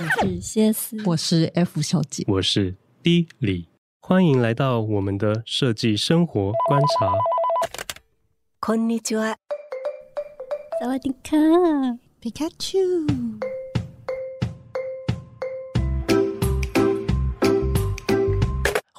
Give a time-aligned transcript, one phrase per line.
[0.00, 3.68] 我是谢思，我是 F 小姐，我是 D 李，
[4.00, 7.16] 欢迎来到我们的设计生活观察。
[8.60, 9.36] こんにちは。
[10.80, 11.36] 萨瓦迪卡，
[12.20, 12.78] 皮卡丘。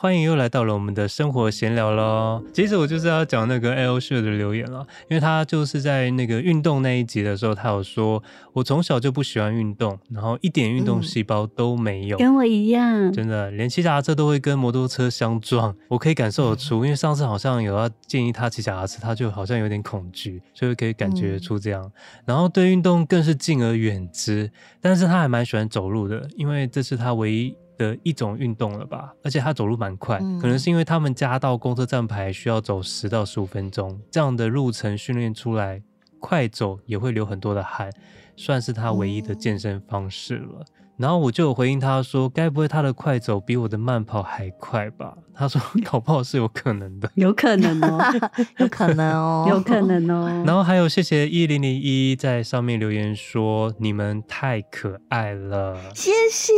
[0.04, 2.44] 欢迎又来到了我们的生活闲聊喽。
[2.52, 8.22] 其实我就是要讲那个 L 社的留言了，因为他就是在那个运动那一集的时候，他有说
[8.52, 16.84] 我从小就不喜欢运动，然后一点运动细胞都没有，跟我一样，真的连骑脚踏车都会跟摩托车相撞，我可以感受得出。
[16.84, 21.90] 因为上次好像有要建议他骑脚踏车，他就好像有点恐惧，所以可以感觉出这样。
[22.26, 24.50] 然后对运动更是敬而远之，
[24.82, 27.56] 但是他还蛮喜欢走路的，因为这是他唯一。
[27.76, 35.82] 的一种运动了吧，而且他走路蛮快，嗯，可能是因为他们家到公车站牌需要走十到十五分钟，这样的路程训练出来，
[36.20, 37.90] 快走也会流很多的汗，
[38.36, 40.60] 算是他唯一的健身方式了。
[40.60, 48.00] 嗯然后我就有回应他说：“该不会他的快走比我的慢跑还快吧？”他说：“搞不好是有可能的，有可能哦，
[48.58, 56.52] 有可能哦，有可能哦。”然后还有谢谢一零零一在上面留言说：“你们太可爱了，谢谢。”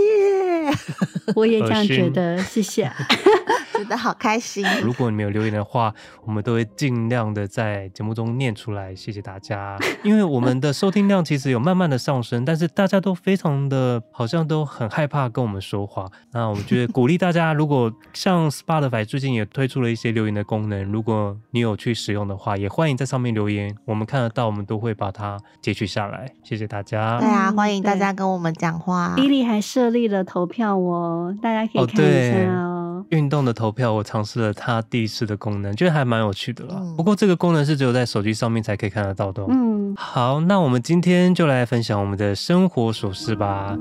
[1.35, 2.91] 我也这样觉得，谢谢。
[3.79, 4.65] 觉得好开心。
[4.83, 5.93] 如果你们有留言的话，
[6.25, 8.95] 我们都会尽量的在节目中念出来。
[8.95, 16.07] 谢谢大家， 因为我们的收听量其实有慢慢的上升，但是大家都非常的，好像都很害怕跟我们说话。
[16.33, 26.31] 那我们觉得鼓励大家，如果像 Spotify 最近也推出了一些留言的功能，如果你有去使用的话，也欢迎在上面留言，我们看得到，我们都会把它截取下来。
[26.43, 27.19] 谢谢大家。
[27.19, 29.15] 对啊，欢迎大家跟我们讲话。
[29.17, 32.76] 伊利还设立了投票哦，大家可以看一下哦。
[33.11, 36.83] 运动的投票，我尝试了它第一次的功能，觉得还蛮有趣的啦。
[36.97, 39.45] 不过这个功能是只有在手机上面才可以看得到的。
[39.49, 43.77] 嗯，好，那我们今天就来分享我们的生活琐事吧。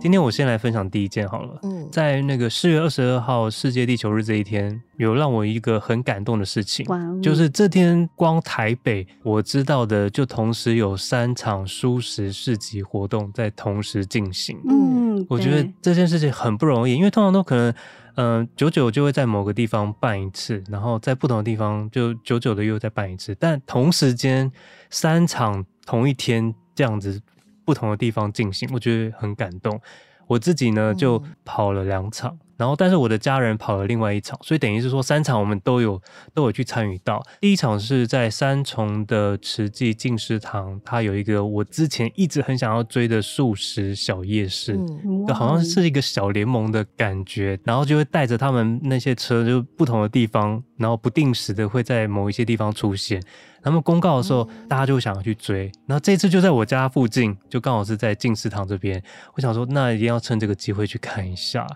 [0.00, 1.58] 今天我先来分享第一件好了。
[1.62, 6.86] 嗯，在那个四月二十二号世界地球日这一天，有让我一个很感动的事情，
[7.20, 14.58] 就是这天光台北我知道的就同时有三场蔬食市集活动在同时进行。
[14.70, 17.70] 嗯，我觉得这件事情很不容易，因为通常都可能，
[18.14, 24.50] 嗯、呃，久久就会在某个地方办一次，然后在不同的地方就久久的又再办一次，但同时间
[24.88, 27.20] 三场同一天这样子。
[27.70, 29.80] 不同的地方进行，我觉得很感动。
[30.26, 32.36] 我自己呢就跑了两场。
[32.60, 35.98] 然后，但是我的家人跑了另外一场，所以等于是说三场我们都有
[36.34, 37.24] 都有去参与到。
[37.40, 47.58] 第一场是在三重的慈济进食堂，它有一个我之前一直很想要追的素食小夜市，嗯、就好像是一个小联盟的感觉。
[47.64, 53.22] 然后就会带着他们那些车，就不同的地方，然后不定时的会在某一些地方出现。
[53.62, 55.70] 他们公告的时候，大家就想要去追。
[55.86, 59.02] 然后这次就在我家附近，就刚好是在进食堂这边。
[59.34, 61.66] 我想说，那一定要趁这个机会去看一下。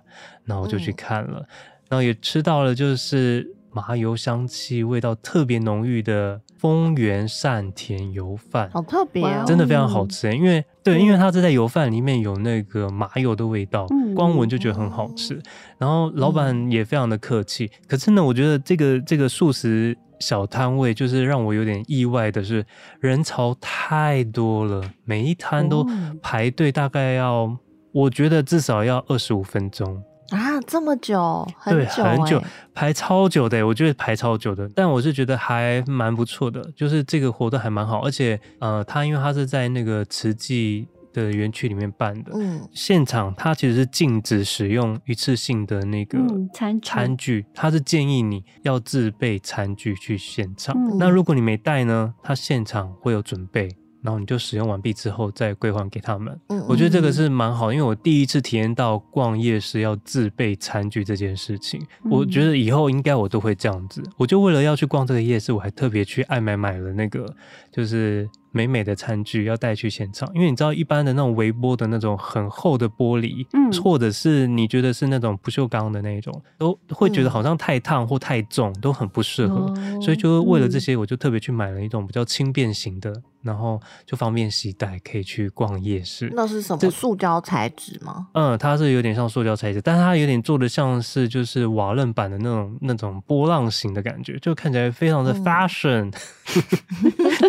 [0.45, 1.47] 然后我就去看了，嗯，
[1.91, 10.33] 然后也吃到了就是麻油香气、味道特别浓郁的丰原善田油饭，好特别哦，真的非常好吃。
[10.35, 15.41] 因为对，因为它是在油饭里面有那个麻油的味道，嗯，光闻就觉得很好吃。
[15.79, 17.71] 然后老板也非常的客气。
[17.89, 22.65] 可是呢，我觉得这个这个素食小摊位就是让我有点意外的是，
[23.01, 25.85] 人潮太多了，每一摊都
[26.23, 27.59] 排队，大概要
[27.93, 30.01] 我觉得至少要二十五分钟。
[30.31, 32.43] 啊，这么久，很久，对，很久，
[32.73, 46.19] 排超久的，我觉得排超久的，但我是觉得还蛮不错的，就是这个活动还蛮好，而且呃，他因为他是在那个慈济的园区里面办的，嗯，现场他其实是禁止使用一次性的那个
[46.53, 53.69] 餐餐具，他是建议你要自备餐具去现场，嗯，那如果你没带呢，他现场会有准备。
[54.05, 56.39] 然后你就使用完毕之后再归还给他们。
[56.51, 61.81] 嗯，我觉得这个是蛮好，因为我第一次体验到逛夜市要自备餐具这件事情。
[62.11, 64.03] 我觉得以后应该我都会这样子。
[64.19, 67.27] 我就为了要去逛这个夜市，我还特别去爱买买了那个，
[67.73, 68.29] 就是。
[68.57, 79.75] 美美的餐具要带去现场，因为你知道一般的那种微波的那种很厚的玻璃，嗯，或者是你觉得是那种不锈钢的那种，都会觉得好像太烫或太重，都很不适合。
[79.77, 83.13] 嗯，所以就为了这些，我就特别去买了一种比较轻便型的，
[83.45, 86.33] 然后就方便携带，可以去逛夜市。
[86.35, 86.91] 那是什么？
[86.91, 88.29] 塑胶材质吗？
[88.33, 96.11] 嗯，它是有点像塑胶材质，但是它有点做的像是就是瓦楞板的那种那种波浪形的感觉，就看起来非常的 fashion。
[96.11, 96.63] 嗯、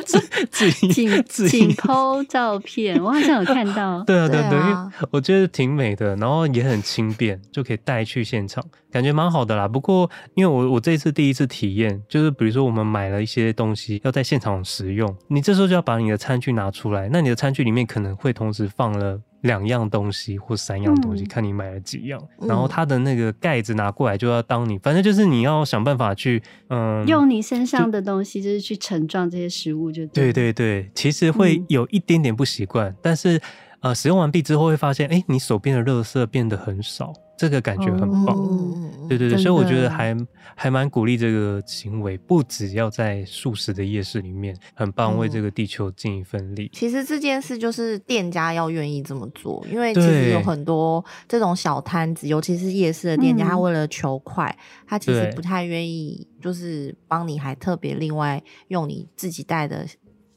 [0.06, 0.20] 自
[0.52, 0.92] 自己。
[0.92, 4.04] 请请 PO 照片，我好像有看到。
[4.04, 8.64] 对啊，对对，对，因为我觉得挺美的，然后也很轻便，就可以带去现场。
[8.96, 9.68] 感觉蛮好的啦。
[9.68, 19.20] 不过因为我我这一次第一次体验，就是比如说我们买了一些东西要在现场食用，你这时候就要把你的餐具拿出来，那你的餐具里面可能会同时放了。
[19.42, 33.40] 两样东西或三样东西，嗯、看你买了几样，然后它的那个盖子拿过来就要当你，反正就是你要想办法去，嗯，用你身上的东西就是去盛装这些食物就对，就对对对，其实会有一点点不习惯，嗯、但是
[33.82, 37.14] 呃，使用完毕之后会发现，哎，你手边的垃圾变得很少。
[37.38, 40.16] 这个感觉很棒，哦、对对对，所以我觉得还
[40.56, 46.72] 还蛮鼓励这个行为，不只要在素食的夜市里面，很棒，为这个地球尽一份力。
[46.74, 59.86] 其实这件事就是店家要愿意这么做，因为其实有很多这种小摊子，尤其是夜市的店家，他为了求快，他其实不太愿意，就是帮你还特别另外用你自己带的。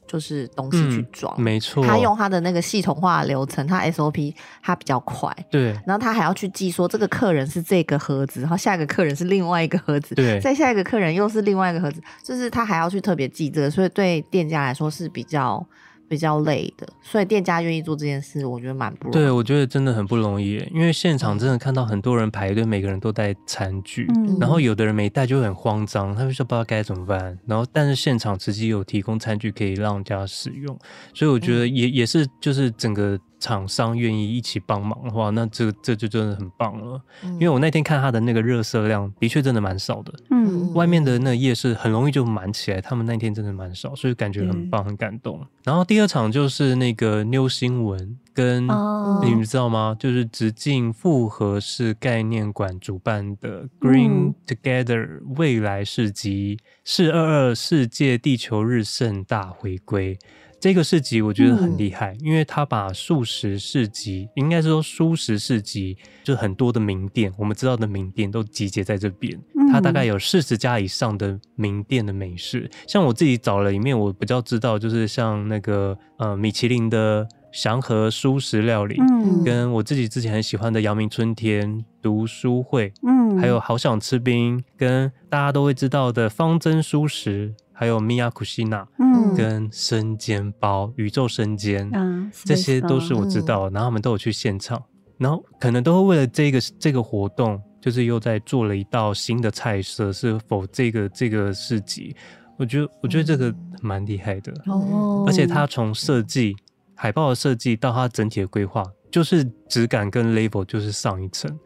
[0.09, 1.85] 就是东西去装，嗯，没错。
[1.85, 4.33] 他用他的那个系统化的流程，他 SOP
[4.63, 5.71] 他比较快，对。
[5.85, 10.39] 然后他还要去记说这个客人是这个盒子，然后下一个客人是另外一个盒子，对。
[10.39, 15.63] 再下一个客人又是另外一个盒子，就是他还要去特别记这个，所以对店家来说是比较。
[16.09, 19.13] 比较累的，所以店家愿意做这件事，我觉得蛮不容易。
[19.13, 27.37] 对，我觉得真的很不容易，因为现场真的看到很多人排队，每个人都带餐具，嗯、然后有的人没带就很慌张，他就说不知道该怎么办。
[27.45, 30.77] 然后，但是现场直接有提供餐具可以让人家使用，
[31.13, 33.19] 所以我觉得也、嗯、也是就是整个。
[33.39, 37.01] 厂商愿意一起帮忙的话，那这这就真的很棒了。
[37.23, 40.13] 嗯、因为我那天看他的那个热色量，的确真的蛮少的。
[40.29, 45.45] 嗯，外面的那夜市很容易就满起来，他们那天真的蛮少，所以感觉很棒，嗯、很感动。
[45.63, 49.95] 然后第二场就是那个 New 新闻跟、哦、你们知道吗？
[49.97, 60.17] 就是直径复合式概念馆主办的 Green Together 未来市集四二二世界地球日盛大回归。
[60.59, 69.39] 这个市集我觉得很厉害，嗯、因为他把素食市集，应该是说蔬食市集，就很多的名店，我们知道的名店都集结在这边。
[69.71, 87.53] 它大概有四十家以上的名店的美食，像我自己找了里面，我比较知道就是像那个呃米其林的祥和蔬食料理，嗯，跟我自己之前很喜欢的阳明春天读书会，嗯，还有好想吃冰，跟大家都会知道的方珍蔬食。
[87.79, 93.69] 还有米亚库西娜，嗯，跟生煎包、宇宙生煎，嗯，这些都是我知道的。
[93.69, 94.83] 然后他们都有去现场，
[95.17, 102.13] 然后可能都会为了这个这个活动，就是又在做了一道新的菜色，是否这个这个市集？
[102.57, 105.23] 我觉得我觉得这个蛮厉害的哦。
[105.25, 106.53] 而且它从设计
[106.95, 111.57] 海报的设计到它整体的规划，就是质感跟 level 就是上一层。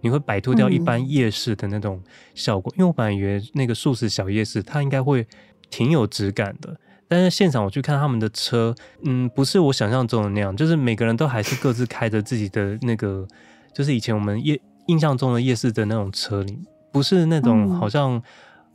[0.00, 2.00] 你会摆脱掉一般夜市的那种
[2.36, 5.26] 效果，因为我本来以为那个素食小夜市它应该会。
[5.70, 6.76] 挺有质感的，
[7.08, 8.74] 但是现场我去看他们的车，
[9.04, 13.26] 嗯，不是我想象中的那样，就是每个人都还是各自开着自己的那个，
[13.74, 16.58] 就是以前我们夜印象中的夜市的那种车里，
[16.92, 18.14] 不是那种好像、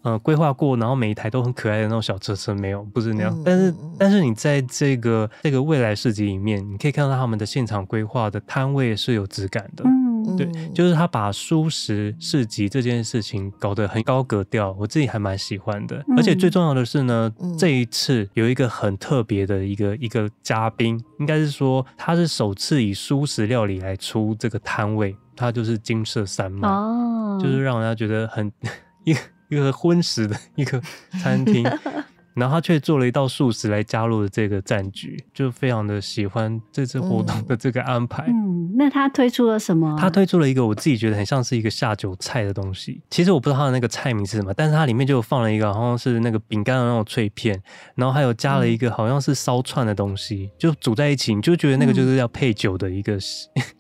[0.04, 3.34] 嗯、呃规划过，然后每一台都很可爱的那种小车车，没有，不是那样。
[3.34, 9.84] 嗯、但是但是你在这个这个未来市集里面，你可以看到他们的现场规划的摊位是有质感的。
[9.86, 16.04] 嗯对，就是他把蔬食市集这件事情搞得很高格调，我自己还蛮喜欢的。
[16.16, 28.52] 而且最重要的是呢，嗯、这一次有一个很特别的一个一个嘉宾，应该是说他是首次以蔬食料理来出这个摊位，他就是金色山脉，哦、就是让人家觉得很
[29.06, 29.20] 一个
[29.50, 30.82] 一个荤食的一个
[31.22, 31.66] 餐厅。
[32.34, 38.26] 然后他却做了一道素食来加入了这个战局，就非常的喜欢这次活动的这个安排。
[38.28, 39.96] 嗯，嗯，那他推出了什么？
[40.00, 43.02] 他推出了一个我自己觉得很像是一个下酒菜的东西。
[43.10, 47.62] 其实我不知道他的那个菜名是什么，但是它里面就放了一个好像是那个饼干的那种脆片，
[47.96, 53.16] 然后还有加了一个好像是烧串的东西，嗯、就煮在一起，你就觉得那个就是要配酒的一个、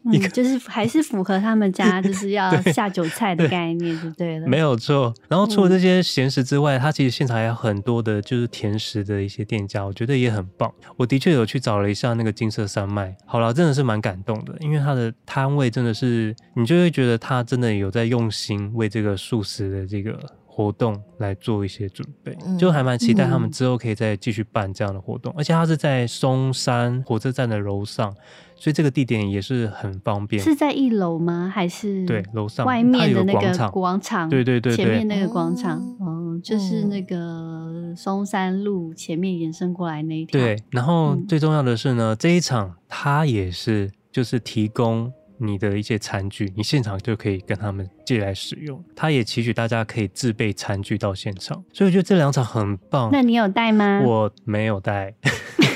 [0.05, 4.47] 嗯、 一个，就是还是符合他们家 就是要下酒菜的概念，就对了。
[4.47, 5.13] 没有错。
[5.29, 8.40] 然后除了这些咸食之外，他其实现场还有很多的就是。
[8.47, 10.71] 甜食的一些店家，我觉得也很棒。
[10.97, 25.33] 我的确有去找了一下那个金色山脉，好了，真的是蛮感动的，因为他的摊位真的是，你就会觉得他真的有在用心为这个素食的这个活动来做一些准备，就还蛮期待他们之后可以再继续办这样的活动。
[25.37, 28.13] 而且他是在松山火车站的楼上。
[28.61, 30.39] 所以这个地点也是很方便。
[30.39, 31.51] 是在一楼吗？
[31.51, 34.29] 还是对楼上外面的那个广场？
[34.29, 40.39] 对对对，前面那个广场，嗯，就是那个松山路前面延伸过来那一条。
[40.39, 48.79] 对，然后最重要的是呢，这一场它也是就是提供你的一些餐具，你现场就可以跟他们借来使用。
[48.95, 53.09] 他也期许大家可以自备餐具到现场，所以我觉得这两场很棒。
[53.11, 54.03] 那你有带吗？
[54.05, 55.15] 我没有带。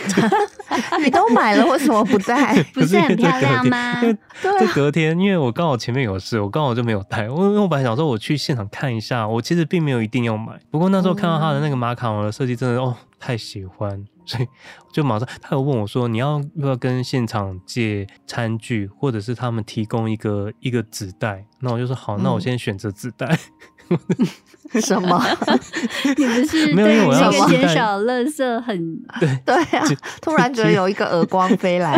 [1.03, 2.61] 你都买了，为什么不带？
[2.73, 4.01] 不是很漂亮吗？
[4.03, 7.29] 因为这隔天，因为我刚好前面有事，我刚好就没有带。
[7.29, 10.59] 我因为我本来想说我去现场看一下，我其实并没有一定要买。
[10.71, 14.47] 不过那时候看到他的那个马卡龙的设计，真的哦太喜欢，所以
[14.91, 23.37] 就马上他有问我说：“你要不要跟现场借餐具，或者是他们提供一个一个纸袋？”那我就说好，那我先选择纸袋。
[24.81, 25.23] 什么？
[26.17, 29.85] 你不是对那个减少垃圾很对 对啊？
[30.21, 31.97] 突然觉得有一个耳光飞来，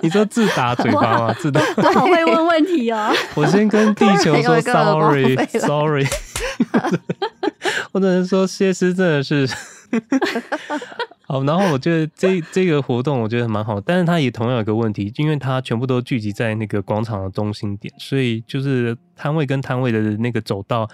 [0.00, 1.34] 你说自打嘴巴吗？
[1.38, 3.12] 自打，我好会问问题哦。
[3.34, 6.06] 我先跟地球说 sorry sorry，
[7.92, 9.48] 我只能说谢师真的是。
[11.26, 20.88] 好，然后我觉得这这个活动我觉得蛮好，但是它也同样有个问题，因为它全部都聚集在那个广场的中心点，所以就是摊位跟摊位的那个走道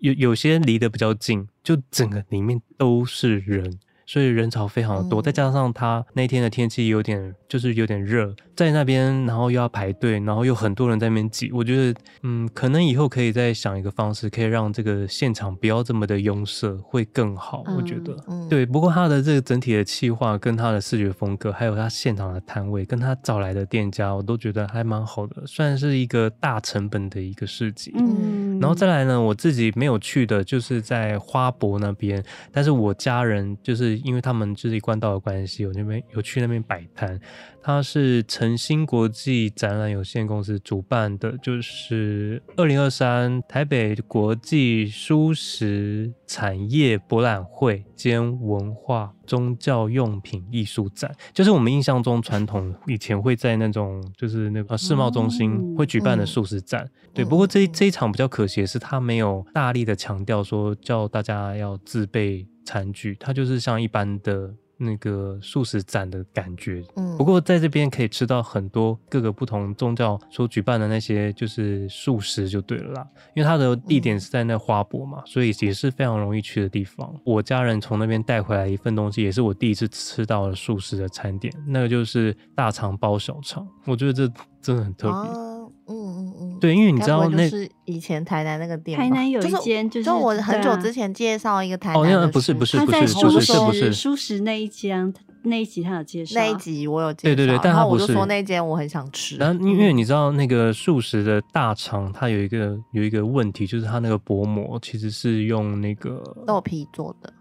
[0.00, 3.78] 有有些离得比较近，就整个里面都是人。
[4.12, 11.50] 所以人潮非常的多，再加上他那天的天气有点，就是有点热，在那边，然后又要排队，然后又很多人在那边挤。
[11.50, 17.64] 我觉得，嗯，可能以后可以再想一个方式，可以让这个现场不要这么的拥塞，会更好。
[17.74, 18.66] 我觉得，嗯，对。
[18.66, 27.90] 不过他的这个整体的气划，跟他的视觉风格，还有他现场的摊位，跟他找来的店家，我都觉得还蛮好的，算是一个大成本的一个市集。
[27.96, 34.00] 嗯，然后再来呢，我自己没有去的，就是在花博那边，但是我家人就是。
[34.12, 37.18] 因为他们就是关道的关系，我那边有去那边摆摊。
[37.64, 56.90] 它是晨星国际展览有限公司主办的，就是二零二三台北国际蔬食产业博览会兼文化宗教用品艺术展，就是我们印象中传统 以前会在那种就是那个世贸中心会举办的素食展。
[57.14, 64.52] 对，不过这这一场比较可惜的是，它没有大力的强调说叫大家要自备餐具，它就是像一般的。
[64.82, 77.14] 那个素食展的感觉，嗯，不过在这边可以吃到很多各个不同宗教所举办的那些就是素食就对了啦，因为它的地点是在那花博嘛，所以也是非常容易去的地方。
[77.24, 84.26] 我家人从那边带回来一份东西，也是我第一次吃到了素食的餐点，那个就是大肠包小肠，我觉得这
[84.60, 85.30] 真的很特别。
[85.30, 85.51] 啊
[85.88, 95.12] 嗯嗯嗯，对，因为你知道那是以前台南那个店，台南有一间，就是就我很久之前介绍一个台南的，不是不是不是，蔬食不是蔬食那一间
[95.42, 99.36] 那一集他有介绍，那一集我有介绍，对对对，但他不是，我就说那间我很想吃。
[99.36, 107.32] 然后因为你知道那个素食的大肠，它有一个有一个问题，就是它那个薄膜其实是用那个豆皮做的。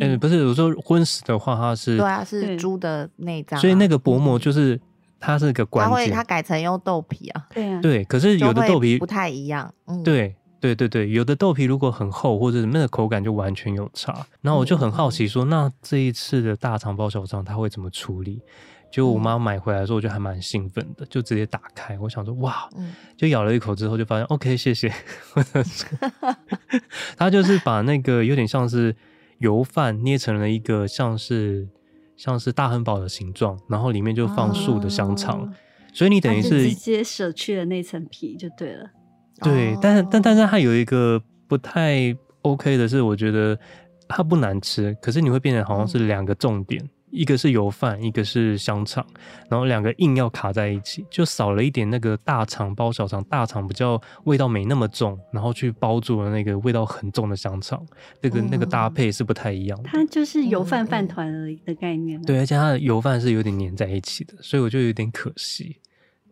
[0.00, 4.80] 嗯，不是，我说荤食的话，它是对啊，是猪的内脏，所以那个薄膜就是。
[5.24, 14.26] 它是个关键，它会，它改成用豆皮啊，对啊，对，可是有的豆皮不太一样，嗯，对，对，对，对，有的豆皮如果很厚或者那个口感就完全有差。
[14.42, 18.42] 然后我就很好奇说，那这一次的大肠包小肠它会怎么处理？
[18.92, 22.68] 就我妈买回来的时候，我就还蛮兴奋的，就直接打开，我想说哇，
[23.16, 24.92] 就咬了一口之后就发现，OK，谢谢。
[27.16, 28.94] 它就是把那个有点像是
[29.38, 31.66] 油饭捏成了一个像是。
[32.16, 35.52] 像是大汉堡的形状，然后里面就放素的香肠，哦、
[35.92, 38.90] 所以你等于是直接舍去了那层皮就对了。
[39.42, 43.58] 对，但是但但是它有一个不太 OK 的是，我觉得
[44.08, 46.82] 它不难吃，可是你会变成好像是两个重点。
[46.82, 49.06] 嗯一个是油饭，一个是香肠，
[49.48, 57.80] 然后两个硬要卡在一起，就少了一点那个大肠包小肠，大肠比较味道没那么重，然后去包住了那个味道很重的香肠，
[58.20, 59.88] 那个那个搭配是不太一样的。
[59.90, 62.20] 它就是油饭饭团而已的概念。
[62.22, 65.76] 对，而且它的油饭是有点粘在一起的，所以我就有点可惜。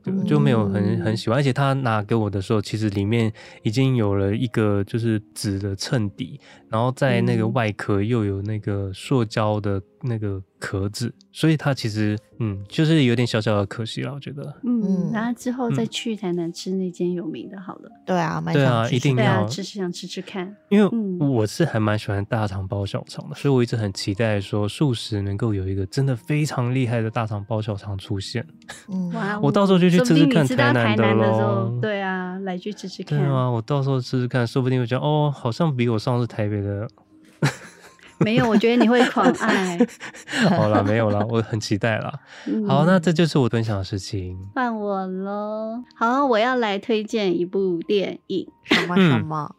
[0.05, 6.41] 就就没有很很喜欢，而且他拿给我的时候，其实里面已经有了一个就是纸的衬底，
[6.73, 14.53] 然后在那个外壳又有那个塑胶的那个壳子，所以它其实嗯，就是有点小小的可惜了，我觉得。
[14.65, 17.91] 嗯，然后之后再去台南吃那间有名的，好了。
[18.05, 20.53] 对啊，对啊，一定要吃吃想吃吃看。
[20.69, 20.91] 因为
[21.25, 28.45] 我是还蛮喜欢大肠包小肠的，所以我一直很期待说素食能够有一个真的非常厉害的大肠包小肠出现。
[28.89, 29.93] 嗯，哇，我到时候就。
[29.93, 33.19] 去吃吃看台南的喽，对啊，来去吃吃看。
[33.19, 36.89] 对啊，我到时候吃吃看，说不定会觉得哦，好像比我上次台北的
[38.21, 39.77] 没有，我觉得你会狂 爱。
[40.49, 42.21] 好了，没有了，我很期待了。
[42.47, 44.39] 嗯、好，那这就是我分享的事情。
[44.55, 45.83] 换我喽。
[45.97, 48.49] 好，我要来推荐一部电影。
[48.63, 49.57] 什么什么？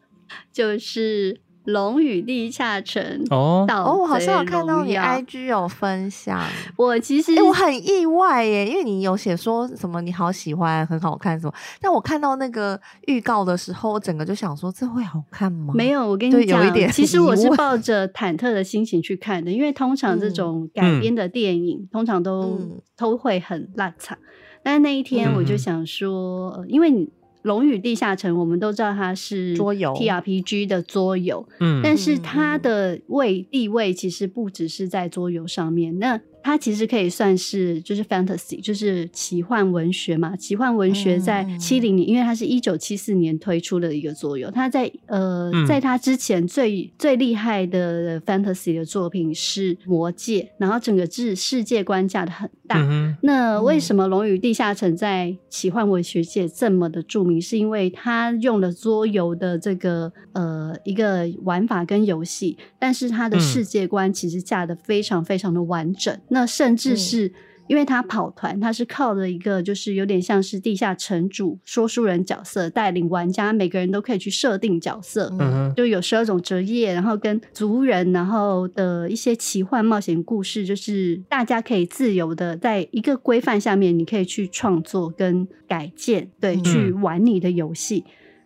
[0.51, 6.41] 就是龙与地下城哦哦，我好像有看到你 IG 有分享。
[6.75, 11.53] 我其实、欸、我很意外耶，因为你有写说什么你好喜欢，很好看什么。
[11.79, 15.73] 但我看到那个预告的时候，我整个就想说，这会好看吗？
[15.73, 24.17] 没有，我跟你讲，其实我是抱着忐忑的心情去看的，因为通常这种改编的电影，嗯、通常都、嗯、都会很烂场。
[24.63, 27.09] 但是那一天我就想说，嗯、因为你。
[27.43, 36.19] 《龙与地下城》，我们都知道它是桌游 TRPG 的桌游，嗯，但是它的位地位其实不只是在桌游上面，那。
[36.45, 40.35] 它其实可以算是就是 fantasy，就是奇幻文学嘛。
[40.35, 44.51] 奇幻文学在七零年，嗯、因为它是一九七四年推出的一个桌游。
[44.51, 52.81] 它在呃，嗯、在它之前最最厉害的 fantasy 的作品是《魔戒》，然后整个世世界观架的很大。
[52.81, 57.41] 嗯、那为什么《龙与地下城》在奇幻文学界这么的著名？
[57.41, 66.17] 是因为它用了桌游的这个呃一个玩法跟游戏，但是它的世界观其实架得非常非常的完整。
[66.29, 67.31] 那甚至是
[67.67, 88.03] 因为他跑团，他是靠着一个就是有点像是地下城主说书人角色带领玩家，每个人都可以去设定角色，嗯，就有十二种职业，然后跟族人，然后的一些奇幻冒险故事，就是大家可以自由的在一个规范下面，你可以去创作跟改建，对，去玩你的游戏。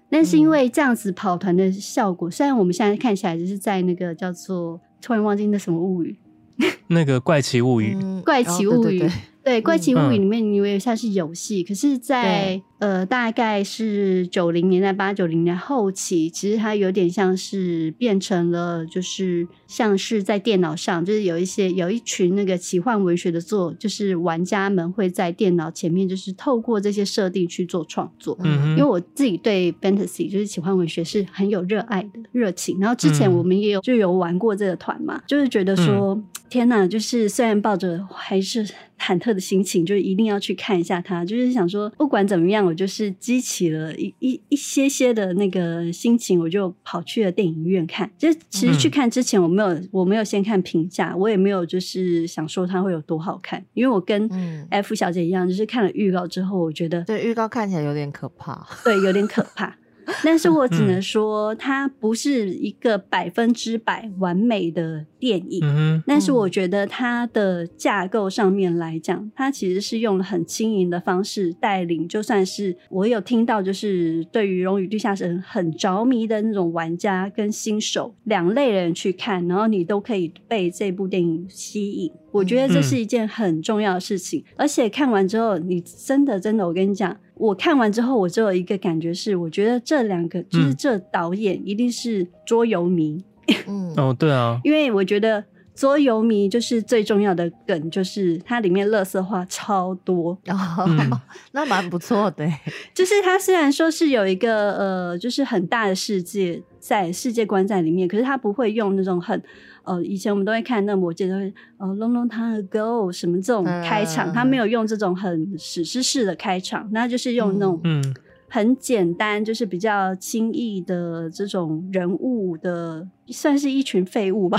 [0.10, 6.18] 但是因为这样子跑团的效果，虽然我们现在看起来就是在那个叫做突然忘记那什么物语。
[6.88, 9.12] 那个怪奇物语，嗯、怪奇物语，哦、对，对，对，
[9.44, 12.62] 对，怪奇物语里面，你以为像是游戏，嗯、可是在。
[12.80, 28.38] 呃，大概是九零年代，八九零年后期，其实它有点像是变成了，就是像是在电脑上，就是有一些有一群那个奇幻文学的作，就是玩家们会在电脑前面，就是透过这些设定去做创作。
[28.44, 32.80] 嗯哼，因为我自己对 fantasy 就是奇幻文学是很有热爱的热情。
[32.80, 38.64] 然后之前我们也有就有玩过这个团嘛，就是觉得说，嗯、天呐，就是虽然抱着还是
[39.00, 42.67] 忐忑的心情，就是一定要去看一下它，就是想说不管怎么样。
[42.68, 48.12] 我就是激起了一一一些些的那个心情，我就跑去了电影院看。
[48.18, 54.30] 就其实去看之前，我没有、嗯、我没有先看评价，我也没有就是想说它会有多好看，因为我跟
[54.70, 59.76] F 小姐一样，就是看了预告之后，我觉得对预告看起来有点可怕，对，有点可怕。
[60.24, 65.60] 但是我只能说，它不是一个百分之百完美的电影。
[65.63, 66.02] 嗯。
[66.08, 72.08] 但是我觉得它的架构上面来讲，它其实是用了很轻盈的方式带领。
[72.08, 82.12] 就算是我有听到，就是对于《龙与地下城》很着迷的那种玩家跟新手两类人去看，然后你都可以被这部电影吸引。
[82.32, 84.41] 我觉得这是一件很重要的事情。
[84.48, 84.54] 嗯。
[84.58, 87.17] 而且看完之后，你真的真的，我跟你讲。
[87.39, 93.23] 我看完之后，我就有一个感觉是，我觉得这两个就是这导演一定是桌游迷。
[93.67, 101.12] 嗯，哦，对啊， 因为我觉得桌游迷就是最重要的梗，就是它里面乐色话超多，哦嗯、
[101.54, 102.45] 那蛮不错的。
[102.93, 109.41] 就是它虽然说是有一个呃，就是很大的世界在世界观在里面，可是它不会用那种很。
[109.88, 118.15] 呃，以前我们都会看那魔戒，都会呃，long long time ago 什么这种开场，他、嗯、没有用这种很史诗式的开场，那就是用那种嗯。
[118.50, 124.58] 很简单，就是比较轻易的这种人物的，算是一群废物吧，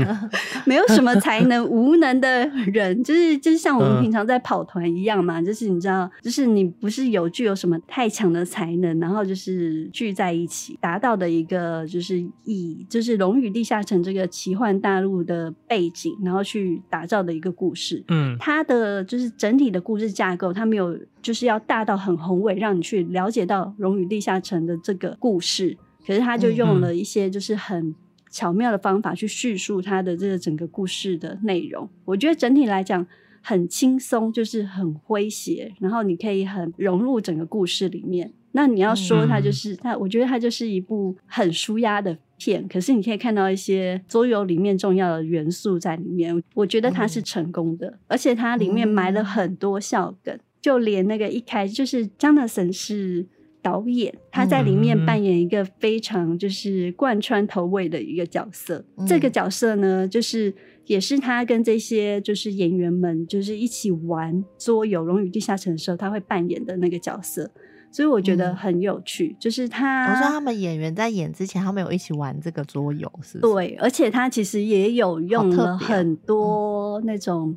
[0.66, 18.02] 没有什么才能、无能的人，就是就是像我们平常在跑团一样嘛，就是你知道，就是你不是有具有什么太强的才能，然后就是聚在一起达到的一个，就是以就是《龙与地下城》这个奇幻大陆的背景，然后去打造的一个故事。
[18.08, 20.98] 嗯，它的就是整体的故事架构，它没有。
[21.22, 25.76] 就是要大到很宏伟，让你去了解到《龙与地下城》的这个故事。
[26.10, 27.94] 可是他就用了一些就是很
[28.32, 31.88] 巧妙的方法去叙述他的这个整个故事的内容。
[32.04, 33.06] 我觉得整体来讲
[33.40, 38.32] 很轻松，就是很诙谐，然后你可以很融入整个故事里面。
[38.50, 42.66] 那你要说它就是它，我觉得它就是一部很舒压的片。
[42.66, 50.36] 可是你可以看到一些桌游里面重要的元素在里面，我觉得它是成功的，而且它里面埋了很多笑梗。
[50.60, 53.26] 就连那个一开就是 Jonathan 是
[53.62, 58.84] 导演，他在里面扮演一个非常就是贯穿头尾的一个角色。
[58.96, 60.54] 嗯、这个角色呢，就是
[60.86, 67.50] 也是他跟这些就是演员们就是一起玩桌游《龙与地下城》的时候，他会扮演的那个角色。
[67.92, 70.12] 所以我觉得很有趣，嗯、就是他。
[70.12, 73.52] 我说他们演员在演之前，他们有一起玩这个桌游，是不是？
[73.52, 77.56] 对，而且他其实也有用了很多那种。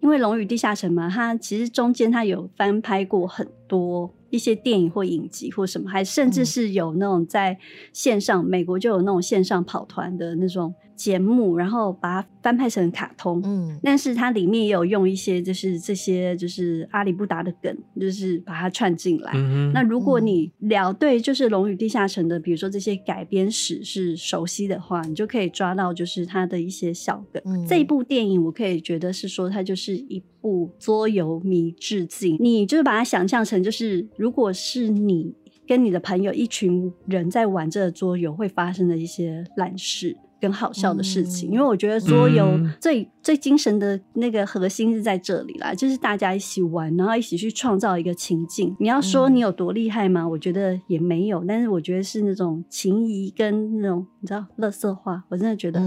[0.00, 7.58] 因为《龙与地下城》嘛，他其实中间他有翻拍过很多一些电影或影集或什么，还甚至是有那种在
[7.92, 10.74] 线上，嗯、美国就有那种线上跑团的那种。
[10.96, 19.32] 节目，然后把它翻拍成卡通，嗯，但是它里面也有用一些，就是这些，就是阿里不达的梗，就是把它串进来。
[19.34, 27.42] 嗯、那如果你聊对，就是《龙与地下城》的，比如说这些改编史是熟悉的话，你就可以抓到，就是它的一些小梗。
[27.44, 32.36] 嗯、这一部电影，我可以觉得是说，它就是一部桌游迷致敬。
[32.38, 35.34] 你就是把它想象成，就是如果是你
[35.66, 40.16] 跟你的朋友一群人在玩这个桌游，会发生的一些烂事。
[40.42, 48.74] 更好笑的事情，嗯、因为我觉得桌游最、嗯、最精神的那个核心是在这里啦，就是大家一起玩，然后一起去创造一个情境。
[48.80, 50.26] 你要说你有多厉害吗？
[50.28, 55.80] 我觉得也没有，但是我觉得是那种情谊跟那种你知道，乐色化，我真的觉得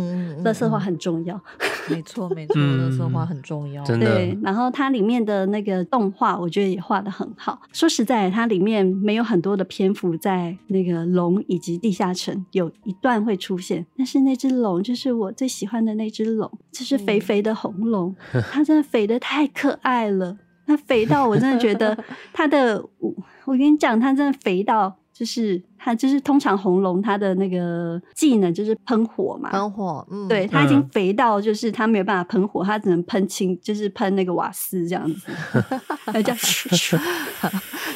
[0.44, 1.40] 乐色化很重要。
[1.90, 3.82] 没错、嗯，没错，乐色化很重要。
[3.86, 4.14] 真的。
[4.14, 7.62] 对，然后它里面的那个动画，我觉得也画的很好。
[7.72, 21.98] 说实在，它里面没有很多的篇幅在那个龙以及地下城，有一段会出现，但是那只龙就是我最喜欢的那只龙，就是肥肥的红龙， 嗯、它真的肥的太可爱了，它肥到我真的觉得
[22.34, 23.14] 它的，我
[23.46, 35.32] 我跟你讲，它真的肥到就是它就是通常红龙它的那个技能就是喷火嘛，喷火，嗯，对，它已经肥到就是它没有办法喷火，它只能喷青，就是喷那个瓦斯这样子，
[36.06, 36.36] 它叫，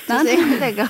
[0.07, 0.23] 然后
[0.59, 0.87] 那个。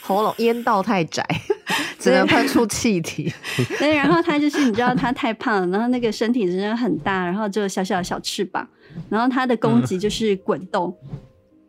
[0.00, 1.26] 喉咙烟道太窄，
[1.98, 3.32] 只能喷出气体。
[3.80, 8.68] 对，然后他就是你知道他太胖了，然后那个身体真的很大，然后就小小的小翅膀，
[9.08, 10.96] 然后他的攻击就是滚动。
[11.10, 11.18] 嗯，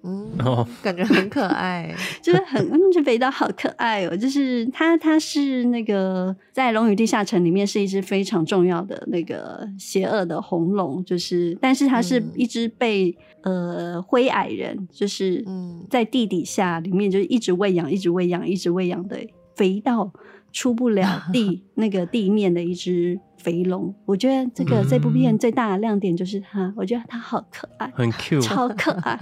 [0.03, 4.15] 哦，感觉很可爱， 就是很，这肥皂好可爱哦。
[4.15, 15.43] 就是它，它是那个在《龙与地下城》里面是一只非常重要的那个邪恶的红龙，就是，但是它是一只被、嗯、呃灰矮人，就是
[15.89, 19.17] 在地底下里面就是一直喂养，一直喂养，一直喂养的
[19.55, 20.11] 肥到
[20.53, 23.19] 出不了地 那个地面的一只。
[23.35, 29.19] 肥龙，我觉得这个、嗯、这部片最大的亮点就是它，我觉得它好可爱，很 Q，超可爱。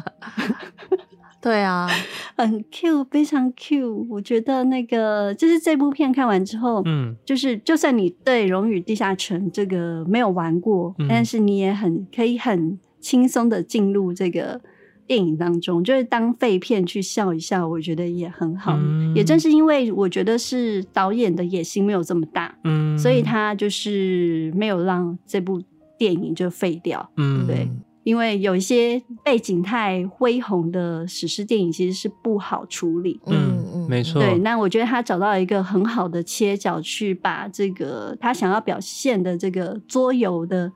[1.41, 1.89] 对啊，
[2.37, 4.05] 很 Q，非常 Q。
[4.11, 14.61] 我觉得那个就是这部片看完之后，嗯，就是就算你对《荣与地下城》这个没有玩过，嗯、但是你也很可以很轻松的进入这个。
[15.11, 18.79] 电影当中，就是当废片去笑一笑，我觉得也很好。
[18.81, 25.61] 嗯、也正是因为我觉得是导演的野心没有这么大，嗯，所以他就是没有让这部
[25.97, 27.11] 电影就废掉。
[27.17, 27.67] 嗯，对，
[28.05, 33.19] 因为有一些背景太恢宏的史诗电影其实是不好处理。
[33.25, 34.21] 嗯嗯，没错。
[34.21, 40.71] 对，那我觉得他找到一个很好的切角，去把这个他想要表现的这个桌游的。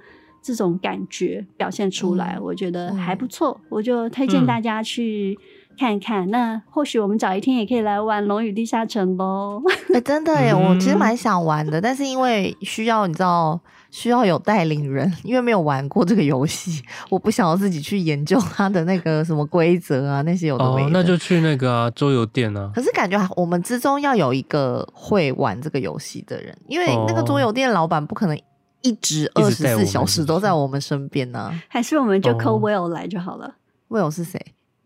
[0.45, 5.35] 这种感觉表现出来，我觉得还不错，嗯、我就推荐大家去
[5.75, 6.27] 看一看。
[6.27, 9.59] 嗯、那或许我们找一天也可以来玩《龙与地下城》喽。
[9.91, 20.87] 哎，真的耶，我其实蛮 想玩的，但是因为需要你知道，需要有带领人，因为没有玩过这个游戏，我不想要自己去研究它的那个什么规则啊，那些有的没的。
[20.87, 22.69] 哦，那就去那个啊，桌游店啊。
[22.75, 28.39] 可是感觉我们之中要有一个会玩这个游戏的人，因为那个桌游店老板不可能。
[28.85, 33.55] 一直二十四小时都在我们身边呢、啊，还是我们就 call Will 来就好了。
[33.89, 34.39] Will 是谁？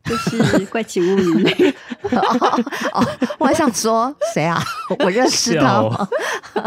[0.03, 1.73] 就是怪奇物语。
[2.93, 3.05] 哦，
[3.37, 4.61] 我还想说谁啊？
[5.03, 6.07] 我认识他吗？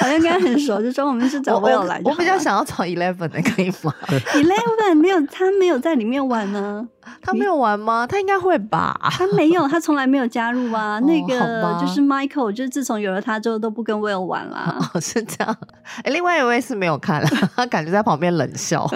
[0.00, 2.10] 好像跟他很熟，就说我们是找 Will 来我。
[2.10, 3.92] 我比较想要找 Eleven 的，可以吗？
[4.34, 6.86] Eleven 没有，他没有在里面玩呢。
[7.22, 8.06] 他没有玩吗？
[8.06, 8.96] 他应该会吧？
[9.10, 10.96] 他没有，他从来没有加入啊。
[10.96, 14.76] 哦、那个就是 Michael，就是自从有了他之后都不跟 Will 玩啦。
[14.94, 15.56] 哦，是这样。
[16.04, 18.88] 哎，另外一位是没有看了，他感觉在旁边冷笑。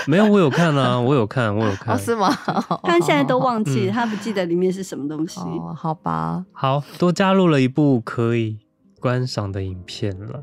[0.06, 1.94] 没有，我有看啊，我有看，我有看。
[1.94, 2.28] 哦、是吗？
[2.84, 5.40] 他现在都忘记，嗯、他不记得里面是什么东西。
[5.40, 6.44] 哦，好吧。
[6.52, 8.58] 好，多加入了一部可以
[9.00, 10.42] 观赏的影片了。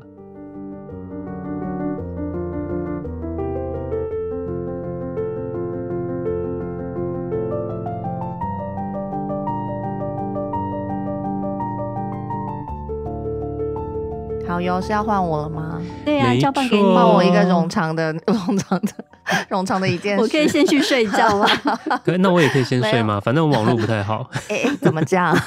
[14.48, 15.82] 好哟，是要换我了吗？
[16.04, 18.92] 对呀、啊，交棒给你，换我一个冗长的、 冗长的、
[19.50, 20.22] 冗长的一件事。
[20.22, 21.48] 我可以先去睡觉吗？
[22.04, 23.20] 可那我也可以先睡吗？
[23.20, 24.28] 反正网络不太好。
[24.48, 25.34] 哎、欸，怎么讲？
[25.34, 25.40] 啦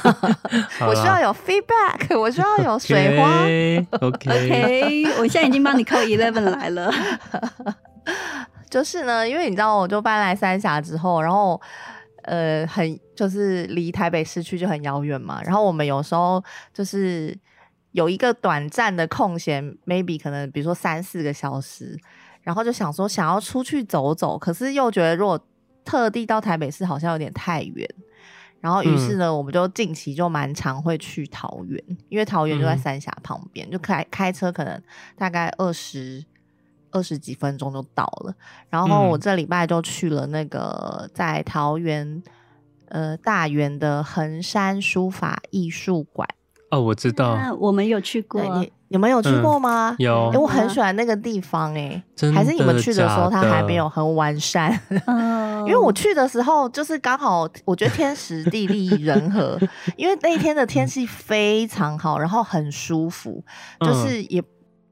[0.82, 3.44] 我需要有 feedback，我需要有水花。
[3.44, 5.08] OK，OK，、okay.
[5.08, 6.94] okay, 我现在已经帮你扣 eleven 来了。
[8.70, 11.60] 就是呢，因为你知道，我就搬来三峡之后，然后
[12.24, 15.42] 呃，很就是离台北市区就很遥远嘛。
[15.44, 17.38] 然后我们有时候就是。
[17.94, 21.98] 有一个短暂的空闲，maybe 可能比如说三四个小时，
[22.42, 25.40] 然后就想说想要出去走走，可是又觉得如果
[25.86, 27.88] 特地到台北市好像有点太远，
[28.60, 34.82] 然后于是呢，嗯、我们就近期就蛮常会去桃园，因为桃园就在三峡旁边，嗯、就开开车可能
[35.18, 36.24] 大概二十
[36.92, 38.34] 二十几分钟就到了。
[38.70, 42.22] 然后我这礼拜就去了那个在桃园
[42.90, 46.28] 呃大园的衡山书法艺术馆。
[46.72, 48.66] 哦，我知道，我们有去过。
[48.90, 49.92] 你你们有去过吗？
[49.92, 52.04] 嗯、有，我很喜欢那个地方，哎，
[52.36, 54.78] 还是你们去的时候它还没有很完善。
[55.06, 59.58] 嗯， 因为我去的时候就是刚好，我觉得天时地利 人和，
[59.96, 63.42] 因为那一天的天气非常好，然后很舒服，
[63.80, 64.44] 就是也。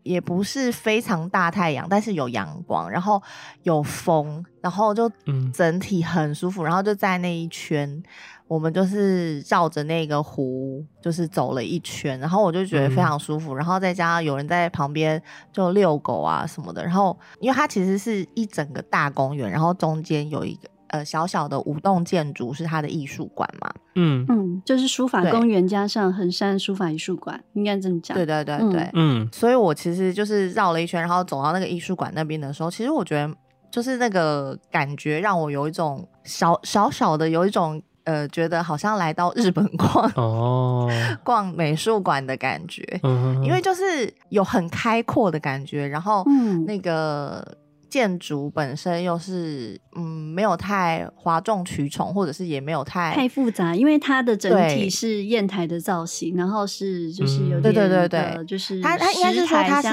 [0.03, 3.21] 也不是非常大太阳，但是有阳光，然后
[3.63, 5.11] 有风，然后就
[5.53, 6.63] 整体很舒服。
[6.63, 8.01] 嗯、然后就在那一圈，
[8.47, 13.53] 我们就是绕着那个湖，就是走了一圈，然后我就觉得非常舒服。
[13.53, 20.69] 嗯、然后再加上有人在旁边就遛狗啊什么的，然后因为它其实是一整个大公园，然后中间有一个。
[20.89, 23.69] 呃，小小的五栋建筑是它的艺术馆嘛？
[23.95, 28.15] 嗯嗯，就是书法公园加上衡山书法艺术馆，应该这么讲。
[28.15, 29.27] 对对对对，嗯。
[29.29, 33.29] 所以我其实就是绕了一圈，然后走到那个艺术馆那边的时候，其实我觉得
[33.69, 40.89] 就是那个感觉让我有一种小小小的有一种呃，觉得好像来到日本逛哦，
[41.23, 42.81] 逛美术馆的感觉。
[43.03, 46.25] 嗯，因为就是有很开阔的感觉，然后
[46.65, 47.57] 那个。
[47.89, 59.87] 建筑本身又是嗯，没有太哗众取宠，或者是也没有太太复杂，因为它的整体是砚台的造型，然后是就是有点对对对对，就是它它应该是说它是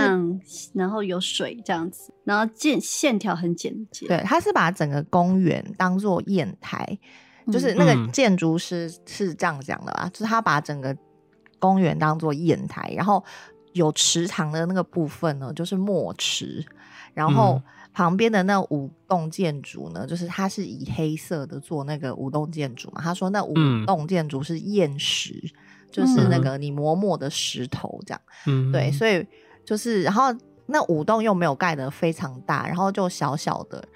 [0.75, 4.09] 然后有水这样子，然后线线条很简洁。
[4.09, 6.99] 对，它是把整个公园当做砚台，
[7.53, 10.97] 就是那个建筑师是这样讲的啊，嗯、就是他把整个
[11.59, 13.23] 公园当做砚台，然后
[13.73, 16.65] 有池塘的那个部分呢，就是墨池，
[17.13, 17.55] 然后。
[17.55, 23.01] 嗯旁边的那五栋建筑呢，就是它是以黑色的做那个五栋建筑嘛。
[23.01, 23.55] 他说那五
[23.87, 25.51] 栋建筑是砚石，嗯、
[25.93, 28.21] 就是那个你磨墨的石头这样。
[28.47, 29.25] 嗯，对，所以
[29.65, 30.25] 就是，然后
[30.67, 33.87] 那五栋又没有盖得非常大，然后就小小的。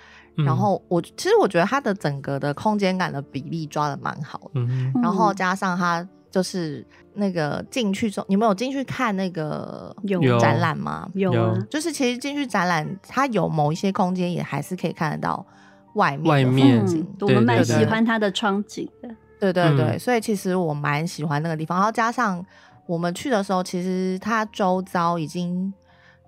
[0.45, 4.61] 然后我其实我觉得它的整个的空间感的比例抓的蛮好的。
[4.61, 6.07] 嗯，然后加上它。
[6.31, 11.09] 就是那个进去之后，你们有进去看那个有展览吗？
[11.15, 15.45] 有，有就是其实进去展览，它有某一些空间也还是可以看得到
[15.95, 17.05] 外面外面景。
[17.23, 19.09] 我们蛮喜欢它的窗景的。
[19.41, 21.79] 对对对，嗯、所以其实我蛮喜欢那个地方。
[21.79, 22.45] 然后加上
[22.87, 25.73] 我们去的时候，其实它周遭已经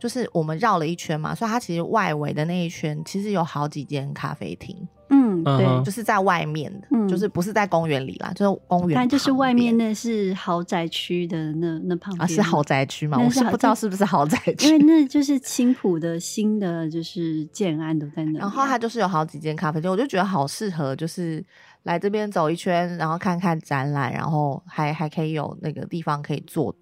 [0.01, 4.77] 就是我们绕了一圈嘛，所以它其实外围的那一圈其实有好几间咖啡厅。
[5.13, 8.95] 嗯，对，就是在外面的，嗯、就是不是在公园里啦，就是公园。
[8.95, 13.19] 但就是外面那是豪宅区的那那旁边啊，是豪宅区吗？
[13.19, 18.39] 我是不知道是不是豪宅区，因为那就是青浦的新的就是建案都在那。
[18.39, 21.45] 然后它就是有好几间咖啡厅，我就觉得好适合，就是
[21.83, 26.73] 来这边走一圈，然后看看展览，然后还还可以有那个地方可以坐，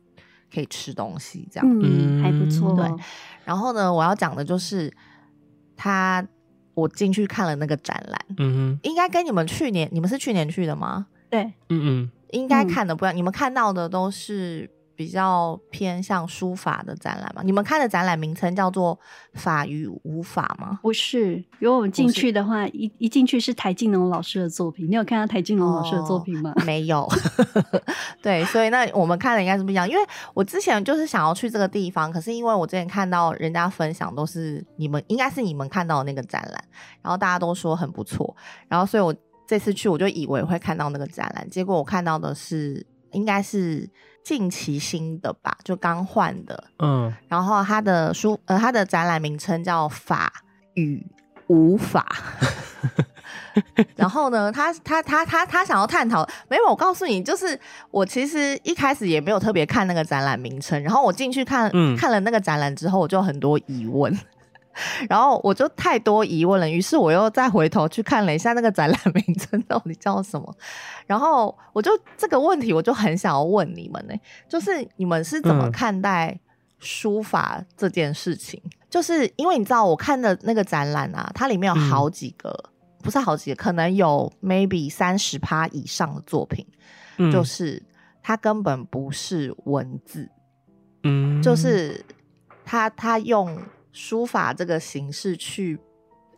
[0.52, 2.74] 可以吃东西，这样，嗯，还不错。
[2.74, 2.86] 对，
[3.44, 4.92] 然后呢，我要讲的就是
[5.76, 6.26] 他。
[6.74, 11.08] 我进去看了那个展览，嗯哼，应该跟你们去年，你们是去年去的吗？
[11.28, 14.70] 对，嗯嗯，应该看的不一样，嗯、你们看到的都是。
[14.98, 17.40] 比较偏向书法的展览嘛？
[17.44, 18.98] 你们看的展览名称叫做
[19.34, 20.80] “法与无法”吗？
[20.82, 24.90] 不是，如果我们进去的话，一一进去是台静农老师的作品。
[24.90, 26.52] 你有看到台静农老师的作品吗？
[26.56, 27.08] 哦、没有。
[28.20, 29.88] 对，所以那我们看的应该是不一样。
[29.88, 36.64] 因为我之前就是想要去这个地方，可是因为我之前看到人家分享都是你们，应该是你们看到的那个展览，
[37.02, 38.34] 然后大家都说很不错，
[38.66, 39.14] 然后所以我
[39.46, 43.88] 这次去我就以为会看到那个展览，结果我看到的是应该是。
[44.24, 50.32] 近期新的吧，就刚换的，嗯，然后他的书，呃，他的展览名称叫《法
[50.74, 51.06] 与
[51.46, 52.06] 无法》，
[53.96, 57.58] 然后呢，他他他他他想要探讨，没有，我告诉你，就是
[57.90, 64.14] 我其实一开始也没有特别看那个展览名称，然后我进去看，嗯，看了那个展览之后，我就很多疑问。
[65.08, 70.56] 然后我就太多疑问了，于是我又再回头去看了一下那个展览名称到底叫什么。
[71.06, 74.14] 然后我就这个问题，我就很想要问你们呢，
[74.48, 76.38] 就是你们是怎么看待
[76.78, 78.60] 书法这件事情？
[78.64, 82.70] 嗯、就是因为你知道，我看的那个展览啊，它里面有好几个，嗯、
[83.02, 86.66] 不是好几个，可能有 maybe 三十趴以上的作品，
[87.16, 87.82] 嗯、就是
[88.22, 90.28] 它根本不是文字，
[91.04, 92.04] 嗯，就是
[92.64, 93.58] 他他用。
[93.92, 95.78] 书法这个形式去，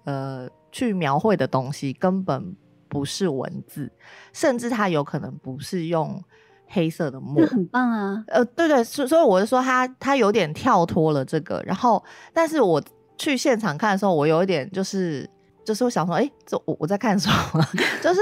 [0.05, 2.57] 呃，去描绘的东西根本
[2.89, 3.91] 不是文字，
[4.33, 6.23] 甚至它有可能不是用
[6.67, 8.25] 黑色的墨，很棒啊。
[8.29, 11.63] 呃，对对，所所以我就说他他有点跳脱了这个。
[11.67, 12.83] 然后，但是我
[13.19, 15.29] 去现场看的时候，我有一点就是
[15.65, 17.65] 就是我想说，哎，这我我在看什么？
[18.01, 18.21] 就是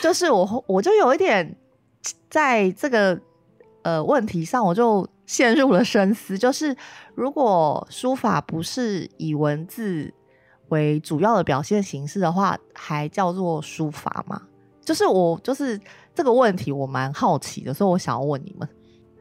[0.00, 1.56] 就是我我就有一点
[2.30, 3.20] 在这个
[3.82, 6.36] 呃问题上，我就陷入了深思。
[6.36, 6.76] 就是
[7.14, 10.12] 如果书法不是以文字
[10.68, 14.42] 为主要的表现形式的话，还叫做书法吗？
[14.84, 15.80] 就是我就是
[16.14, 18.68] 这个问题，我蛮好奇的，所以我想要问你们，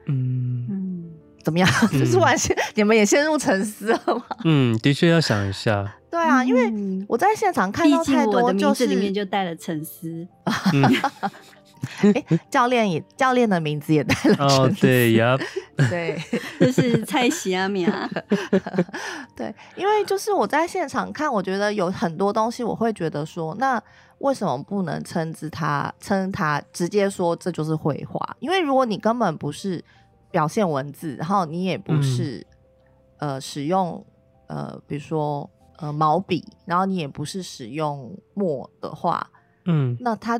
[0.07, 1.09] 嗯，
[1.43, 1.69] 怎么样？
[1.93, 4.25] 嗯、就是完全你们也陷入沉思了吗？
[4.43, 5.95] 嗯，的确要想一下。
[6.09, 10.27] 对啊，因为我在现场看到太多，就是，里面就带了沉思。
[12.13, 14.45] 哎，教练也教练的名字也带了。
[14.45, 15.37] 哦，对呀，
[15.89, 16.17] 对，
[16.59, 18.09] 就 是蔡喜阿米啊。
[19.35, 23.81] 对，因为就是我在现场看，我觉得有很多东西，我会觉得说，那
[24.19, 28.19] 为什么不能称之他称他直接说这就是绘画？
[28.39, 29.83] 因为如果你根本不是
[30.29, 32.45] 表现文字，然后你也不是、
[33.19, 34.05] 嗯、呃使用
[34.47, 35.49] 呃比如说。
[35.77, 39.31] 呃，毛笔，然后你也不是使用墨的话，
[39.65, 40.39] 嗯，那它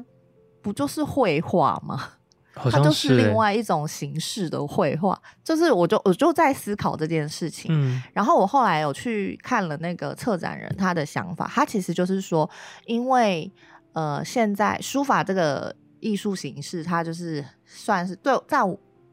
[0.62, 2.10] 不就是绘画吗？
[2.54, 5.20] 它就是另外一种形式的绘画。
[5.44, 12.50] 就是我就我就在思考这件事情，嗯，然后我后来有去看了那个策展人他的想法，他其实就是说，
[12.86, 13.52] 因为
[13.94, 18.60] 呃，现在书法这个艺术形式，它就是算是对在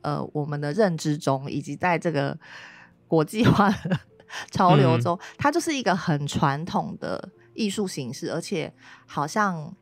[0.02, 2.36] 呃我们的认知中，以及在这个
[3.06, 3.98] 国际化的。
[4.50, 8.70] 潮流中，它就是一个很传统的艺术形式，而且
[9.06, 9.74] 好像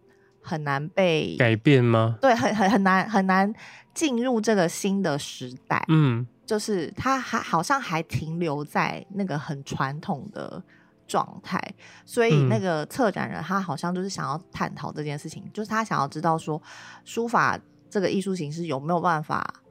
[0.47, 2.17] 很难被改变吗？
[2.21, 3.53] 对，很很很难很难
[3.93, 5.85] 进入这个新的时代。
[5.89, 10.63] 嗯，就是它还好像还停留在那个很传统的
[11.07, 11.61] 状态，
[12.05, 16.63] 所以那个策展人他好像就是想要探讨这件事情，就是他想要知道说
[17.05, 17.59] 书法
[17.91, 19.63] 这个艺术形式有没有办法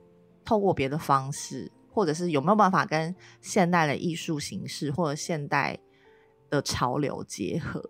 [0.43, 1.71] 透过别的方式。
[1.95, 5.79] 或者是有没有办法跟现代的艺术形式或者现代
[6.49, 7.81] 的潮流结合？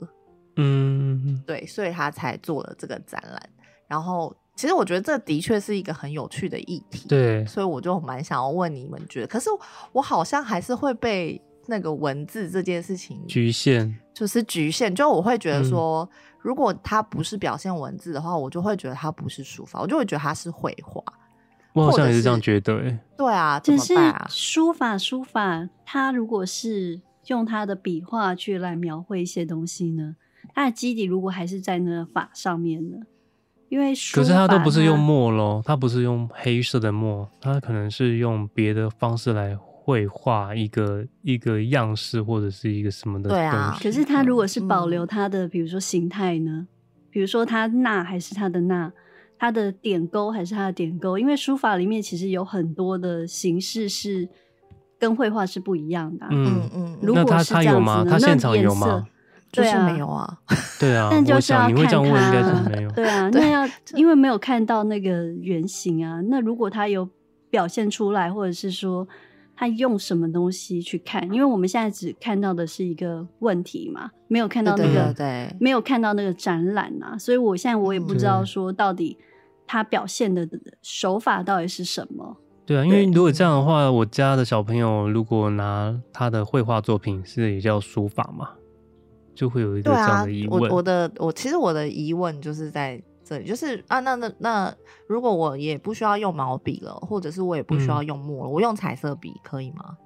[0.58, 3.50] 嗯，对，所以他才做了这个展览。
[3.88, 7.08] 然后，其实我觉得这的确是一个很有趣的议题。
[7.08, 9.50] 对，所以我就蛮想要问你们觉得，可是
[9.92, 14.94] 我好像还是会被那个文字这件事情局限，就是局限。
[14.94, 21.04] 就我会觉得说，嗯、如果它不是表现文字的话，我就会觉得它不是书法，我就会觉得它是绘画。
[21.74, 23.94] 我好像也是这样觉得，欸，对啊，只是
[24.30, 30.16] 书法，书法，它如果是用它的笔画去来描绘一些东西呢，
[30.56, 32.98] 它的基底如果还是在那个法上面呢？
[33.68, 43.30] 因为书，可是它都不是用墨咯，它不是用黑色的墨，它可能是用别的方式来绘画一个一个样式或者是一个什么的。
[43.30, 46.68] 对啊，可是它如果是保留它的，比如说形态呢？
[47.10, 48.92] 比如说它捺还是它的捺？
[49.38, 54.30] 它的点勾还是它的点勾，因为书法里面其实有很多的形式是
[54.98, 56.26] 跟绘画是不一样的。
[56.32, 58.04] 嗯嗯，如果是这样子呢？
[58.06, 59.06] 那他他
[59.64, 59.68] 有吗？
[59.68, 60.38] 他现场有吗？
[60.80, 61.10] 对啊，没有啊。
[61.10, 61.74] 对啊， 但就是要看他。
[61.76, 62.92] 你会这样问，应该是没有。
[62.92, 66.22] 对啊，那要因为没有看到那个原型啊。
[66.30, 67.08] 那如果他有
[67.50, 69.08] 表现出来，或者是说。
[69.58, 71.24] 他用什么东西去看？
[71.32, 77.18] 因为我们现在只看到的是一个问题嘛，没有看到那个，对对对，没有看到那个展览啊。
[77.18, 79.18] 所以我现在我也不知道说到底
[79.66, 80.46] 他表现的
[80.82, 82.36] 手法到底是什么。
[82.66, 88.50] 对啊，因为如果这样的话，我家的小朋友如果拿他的绘画作品是也叫书法嘛，
[89.36, 90.62] 就会有一个这样的疑问。
[90.62, 93.02] 对啊，我我的我其实我的疑问就是在。
[93.28, 94.72] 这里，就是啊，那那那，
[95.08, 99.98] 如果我也不需要用毛笔了，或者是我也不需要用墨了，嗯、我用彩色笔可以吗？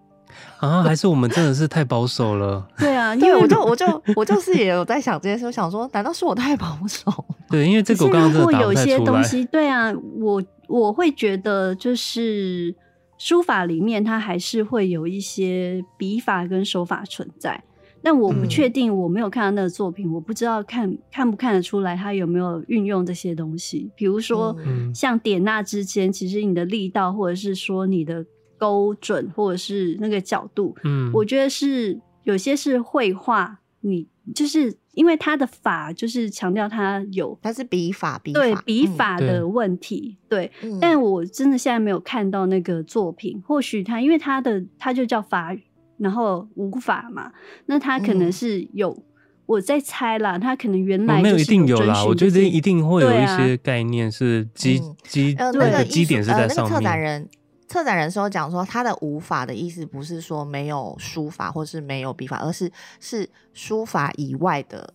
[0.62, 2.66] 啊，还是我们真的是太保守了？
[2.80, 7.12] 对啊，因为我就我就我就是也有在想这件事，我想说，难道是我太保守？
[7.52, 8.74] 对，因为这个我刚刚真的打不太出来。
[8.74, 12.74] 有些东西， 对啊，我我会觉得就是
[13.18, 17.62] 书法里面它还是会有一些笔法跟手法存在。
[18.02, 23.92] 但我不确定，我没有看到那个作品，嗯、我不知道看看不看得出来他有没有运用这些东西。
[23.96, 24.56] 比如说，
[24.94, 28.26] 像点捺之间，其实你的力道，或者是说你的
[28.58, 40.52] 勾准，或者是那个角度，嗯，我觉得是有些是绘画，你就是因为他的法就是强调他有，他是笔法，笔法对笔法的问题，嗯、对。
[40.62, 45.64] 嗯、但我真的现在没有看到那个作品，或许他因为他的他就叫法语。
[46.00, 47.32] 然后无法嘛，
[47.66, 49.04] 那他可能是有，嗯、
[49.46, 56.74] 我在猜啦，他可能原来有、哦、没有一定有啦，我觉得一定会有一些概念是基、啊、基那个基点是在上面。
[56.74, 57.30] 呃、那个策展人
[57.68, 64.94] 策展人说讲说他的无法的意思不是说没有书法或是没有笔法，而是是书法以外的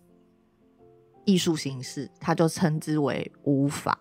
[1.24, 3.98] 艺术形式，他就称之为无法。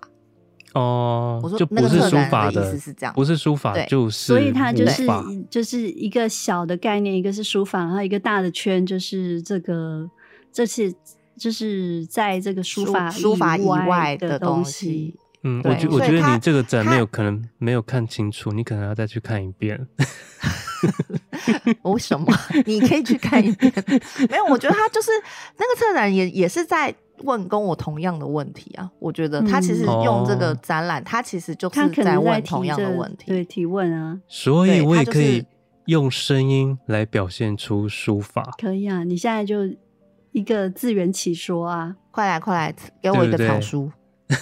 [0.73, 5.05] 哦，我说就不是书法的，的意思是这样，不是书法，就是所以它就是
[5.49, 10.09] 就是一个小的概念，一个是书法，然后一个大的圈就是这个，
[10.51, 10.93] 这些
[11.37, 15.15] 就是在这个书法书法以外的东西。
[15.45, 19.87] 嗯，我觉我觉得你这个展没有可能没有看清楚，你可能要再去看一遍。
[21.83, 22.25] 为什么？
[22.65, 23.71] 你可以去看一遍。
[24.31, 25.11] 没有，我觉得他就是
[25.57, 28.89] 那个策展也也是在问跟我同样的问题啊。
[28.99, 34.19] 我觉得他其实用这个展览，他其实就是在问同样的问题，对提问啊。
[34.27, 35.45] 所以我也可以
[35.85, 38.53] 用声音来表现出书法。
[38.57, 39.69] 可以啊，你现在就
[40.31, 41.95] 一个自圆其说啊！
[42.11, 43.91] 快来快来，给我一个草书。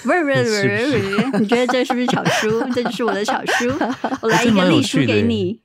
[0.03, 2.61] 不是不是不是不是，你觉得这是不是草书？
[2.72, 3.67] 这就是我的草书，
[4.22, 5.59] 我来一个隶书给你。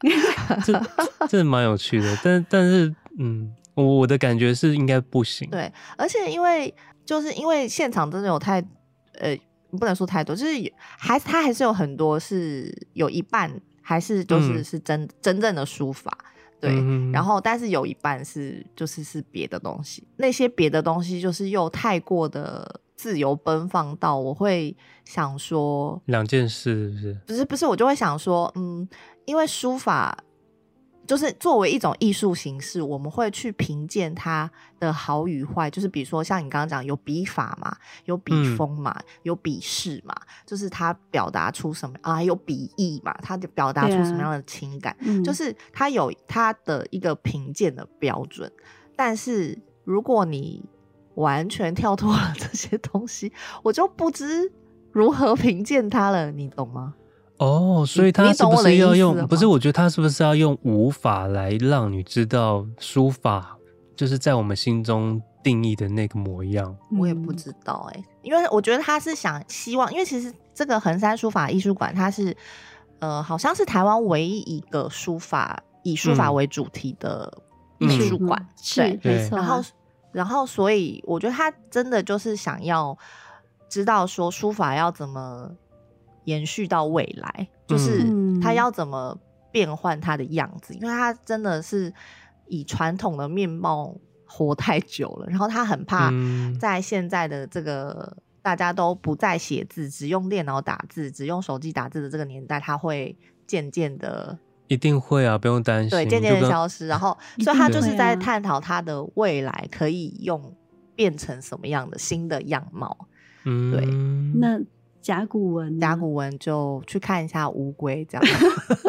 [0.64, 0.82] 这
[1.28, 5.48] 这蛮有趣的，但但是嗯，我我的感觉是应该不行。
[5.50, 6.74] 对，而且因为
[7.06, 8.60] 就是因为现场真的有太
[9.18, 9.34] 呃，
[9.78, 10.52] 不能说太多，就是
[10.98, 13.50] 还他还是有很多是有一半
[13.80, 16.12] 还是就是是真、嗯、真正的书法。
[16.60, 22.80] 对，嗯、然后但是有一半是就是是别的东西，那些别的东西就是又太过的。
[22.96, 27.20] 自由奔放到我会想说两件事，是不是？
[27.26, 28.88] 不是不是，我就会想说，嗯，
[29.26, 30.16] 因为书法
[31.06, 35.70] 就是作为一种艺术形式，我们会去评鉴它的好与坏。
[35.70, 42.22] 就是比如说，像你刚刚讲，有笔法嘛，有笔锋嘛，嗯、有笔势嘛，就是它表达出什么啊？
[42.22, 44.96] 有笔意嘛，它就表达出什么样的情感？
[45.00, 48.50] 啊、就是它有它的一个评鉴的标准。
[48.96, 50.64] 但是如果你
[51.14, 53.32] 完全跳脱了这些东西，
[53.62, 54.52] 我就不知
[54.92, 56.94] 如何评鉴它了，你懂吗？
[57.38, 59.26] 哦，所以他是不是要用？
[59.26, 63.56] 不是，我觉得他是不是要用无法来让你知道书法
[63.94, 66.76] 就是在我们心中定义的那个模样？
[66.98, 72.36] 我也不知道哎、欸，因为我觉得他是想希望，因为其实这个横山书法艺术馆，它是
[73.00, 77.32] 呃，好像是台湾唯一一个书法以书法为主题的
[77.78, 79.38] 艺术馆，嗯、是没错。
[79.38, 79.62] 然后。
[80.12, 82.96] 然后，所以我觉得他真的就是想要
[83.68, 85.50] 知道说书法要怎么
[86.26, 88.06] 延续到未来，就是
[88.40, 89.18] 他要怎么
[89.50, 91.92] 变换他的样子，因为他真的是
[92.46, 93.96] 以传统的面貌
[94.26, 96.12] 活太久了，然后他很怕
[96.60, 103.16] 在现在的这个大家都不再写字，只用电脑打字，只用手机打字的这个年代，他会
[103.46, 104.38] 渐渐的。
[104.68, 105.90] 一定会啊，不用担心。
[105.90, 110.56] 对，渐渐的消失，然后，所以他就是在探讨他的未来可以用
[110.96, 113.06] 变成什么样的新的样貌。
[113.44, 113.86] 嗯，对。
[114.40, 114.60] 那
[115.06, 118.26] 甲骨文，甲骨文就去看一下乌龟这样。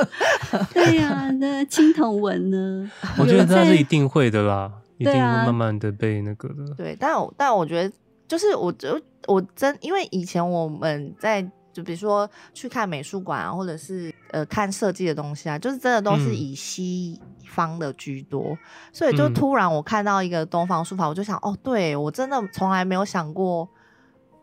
[0.74, 2.92] 对呀、啊，那青铜文呢？
[3.20, 6.74] 我觉得他是一定会的啦，一定会慢慢的被那个的。
[6.76, 7.96] 对，但我但我觉得，
[8.28, 11.48] 就是我就我真因为以前我们在。
[11.74, 18.58] 就比如说去看美术馆啊，或者是呃看设计的东西啊，就是真的都是以西方的居多，嗯、
[18.92, 23.70] 所以就突然我看到一个东方书法，我就想，哦，对，我真的从来没有想过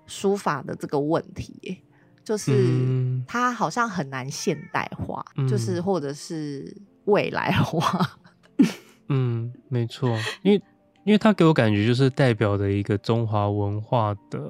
[0.07, 1.83] 书法的这个问题，
[2.25, 2.53] 就是
[3.27, 8.19] 它好像很难现代化，嗯、就是或者是未来化。
[9.09, 10.09] 嗯，没错，
[10.43, 10.63] 因为
[11.05, 14.41] 因为它给我感觉就是代表的一个中华文化的。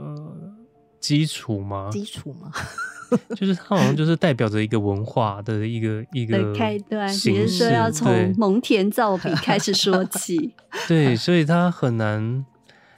[1.00, 1.90] 基础吗？
[1.92, 2.50] 基础吗？
[3.36, 10.54] 就是它好像就是代表着一个文化的一个一个开端，比如说要从蒙恬造笔开始说起。
[10.88, 12.46] 对，所以它很难。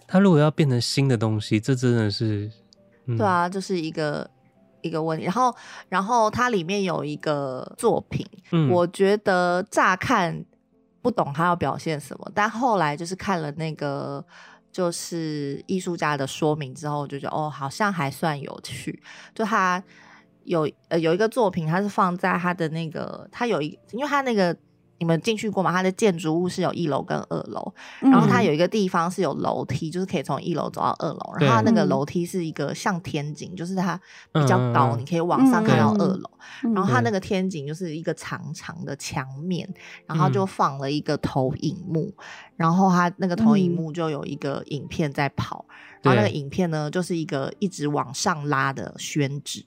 [0.06, 2.50] 它如果要变成新的东西，这真的是，
[3.06, 4.30] 嗯、对啊，就是一个
[4.82, 5.24] 一个问题。
[5.24, 5.54] 然后，
[5.88, 10.44] 然后它里面有一个作品，嗯、我觉得乍看
[11.02, 14.24] 不懂它要表现什么，但后来就是看了那个。
[14.72, 19.02] 就是艺术家的说明之后，我就觉得哦，好像还算有趣。
[19.34, 19.82] 就他
[20.44, 24.54] 有呃有一个作品，他是放在他的那个，他有一，因为他那个。
[24.98, 25.70] 你们进去过吗？
[25.70, 31.34] 它的建筑物是有一楼跟二楼，嗯、然后它有一个地方是有楼梯，就是可以从一楼走到二楼。
[31.38, 34.00] 然后它那个楼梯是一个像天井，就是它
[34.32, 36.30] 比较高，嗯、你可以往上看到二楼。
[36.64, 39.68] 嗯、然后它那个天井就是一个长长的墙面，
[40.06, 42.24] 然后就放了一个投影幕，嗯、
[42.56, 49.64] 然后它那个投影幕就有一个影片在跑，嗯、然后那个影片呢就是一个一直往上拉的宣纸。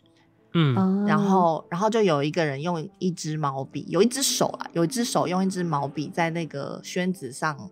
[0.53, 7.69] 嗯，然后，然后就有一个人用一支毛笔，有一只手啊，有一只手用一支毛笔在那个宣纸上，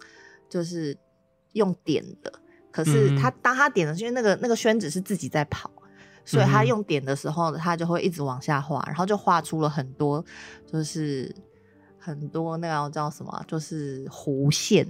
[0.47, 0.95] 就是
[1.53, 2.31] 用点的。
[2.71, 5.71] 可是他当他点的，因为那个那个宣纸是自己在跑，
[6.23, 10.23] 所以他用点的时候，他就会一直往下画，然后就画出了很多，
[10.71, 11.33] 就是
[11.97, 14.87] 很多那个叫什么，就是弧线。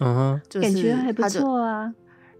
[0.00, 1.94] 嗯哼，就是感觉还不错啊。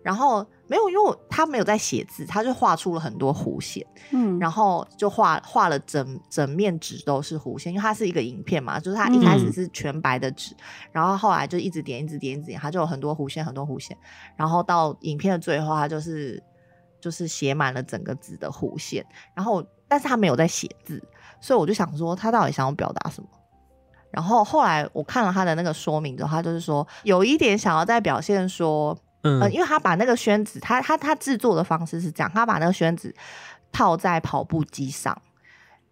[0.05, 10.59] 然后没有，因为他没有在写字，他就画出了很多弧线，嗯，然后就画画了整整面纸都是弧线，因为它是一个影片嘛，就是它一开始是全白的纸，嗯、
[10.93, 13.97] 然后后来就一直点，一直点，一直点，它就有很多弧线，很多弧线，
[14.37, 16.43] 然后到影片的最后，它就是
[17.01, 19.03] 就是写满了整个纸的弧线，
[19.33, 21.03] 然后但是他没有在写字，
[21.41, 23.29] 所以我就想说他到底想要表达什么？
[24.11, 28.95] 然后后来我看了他的那个说明之后，他就是说有一点想要在表现说。
[29.25, 33.13] 嗯、呃，因为他把那个宣纸，他他他制作的方式是这样，他把那个宣纸
[33.73, 35.21] 套在跑步机上，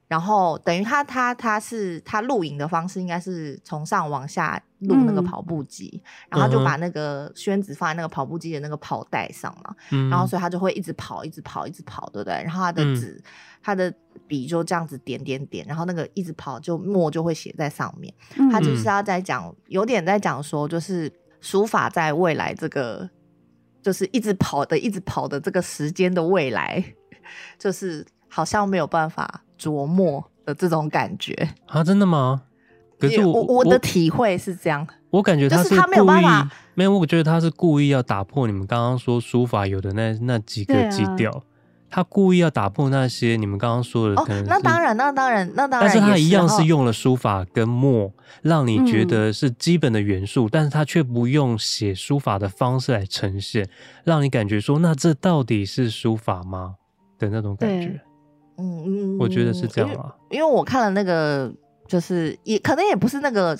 [0.07, 12.35] 然后等于他他他是他录影的方式，应该是从上往下录那个跑步机，嗯、然后就把那个宣纸放在那个跑步机的那个跑带上嘛，嗯、然后所以他就会一直跑，一直跑，一直跑，对不对？
[12.45, 13.25] 然后他的纸，嗯、
[13.63, 13.93] 他的
[14.29, 18.13] 笔就这样子点点点，然后那个一直跑，就墨就会写在上面。
[18.37, 21.11] 嗯、他就是要在讲，有点在讲说，就是
[21.41, 23.09] 书法在未来这个。
[23.83, 26.83] 就是一直跑的，一直跑的这个时间的未来，
[27.59, 31.35] 就是好像没有办法琢磨的这种感觉
[31.67, 31.83] 啊！
[31.83, 32.43] 真的吗？
[32.99, 41.43] 可是我我，我的体会是这样，我感觉他是他没有办法，没有，我觉得他是故意要打破你们刚刚说书法有的那那几个基调。
[41.95, 53.69] 他故意要打破那些你们刚刚说的，可能、哦、那当然，那当然，那当然，但是他一样是用了书法跟墨，让你觉得是基本的元素，嗯、但是他却不用写书法的方式来呈现，
[54.05, 56.77] 让你感觉说，那这到底是书法吗？
[57.19, 58.01] 的那种感觉？
[58.57, 61.53] 嗯嗯，我觉得是这样啊，因为我看了那个，
[61.87, 63.55] 就是也可能也不是那个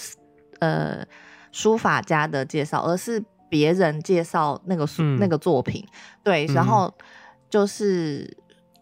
[0.61, 1.05] 呃
[1.51, 5.87] 书法家的介绍，而是别人介绍那个书、嗯、那个作品，
[6.25, 6.91] 对，然后。
[7.53, 8.37] 嗯就是，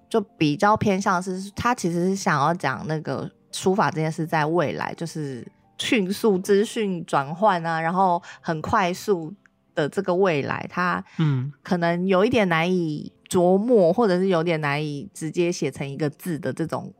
[0.08, 5.44] 就比较偏向是，他其实是想要讲那个书法这件事在未来，就是
[5.76, 9.34] 迅速资讯转换啊，然后很快速
[9.74, 16.94] 的这个未来，他嗯，可能有一点难以琢磨，或者是有点难以直接写成一个字的这种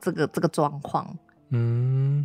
[0.00, 1.18] 这个这个状况，
[1.48, 2.24] 嗯。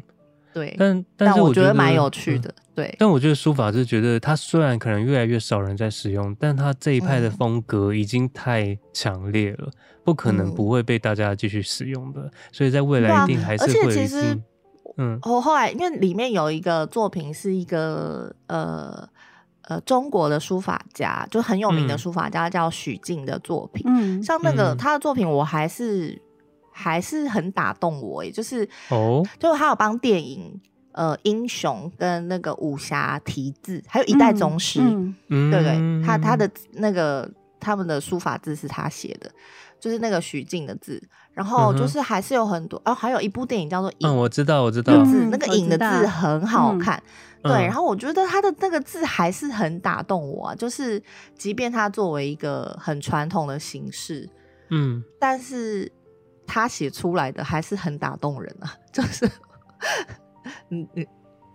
[0.60, 2.96] 对，但但是我觉得蛮有趣的，嗯、对。
[3.00, 12.22] 但我觉得书法是觉得它虽然可能越来越少人在使用，但它这一派的风格已经太强烈了，嗯、不可能不会被大家继续使用的。
[12.24, 13.70] 嗯、所以在未来一定还是会。
[13.70, 14.38] 而且其实，
[14.98, 19.08] 嗯，我后来因为里面有一个作品是一个呃
[19.70, 26.22] 呃中国的书法家，就很有名的书法家、嗯、叫许静的作品，嗯，像那个、嗯、他的作品我还是。
[26.82, 30.58] 还是很打动我，也就是哦，就他有帮电影
[30.94, 34.80] 呃英雄跟那个武侠题字，还有一代宗师，
[35.28, 35.76] 嗯、对不对？
[35.78, 39.30] 嗯、他他的那个他们的书法字是他写的，
[39.78, 41.04] 就是那个徐静的字。
[41.34, 47.02] 然后就是还是有很多、嗯、哦，还有一部电影叫做《影》，嗯，我知道，我知道，字那个“影”的字很好看，
[47.44, 47.66] 嗯、对。
[47.66, 51.02] 然后我觉得他的那个字还是很打动我啊，就是
[51.38, 54.28] 即便他作为一个很传统的形式，
[54.70, 55.90] 嗯，但是。
[56.50, 59.30] 他写出来的还是很打动人啊，就是，
[60.70, 61.06] 嗯嗯，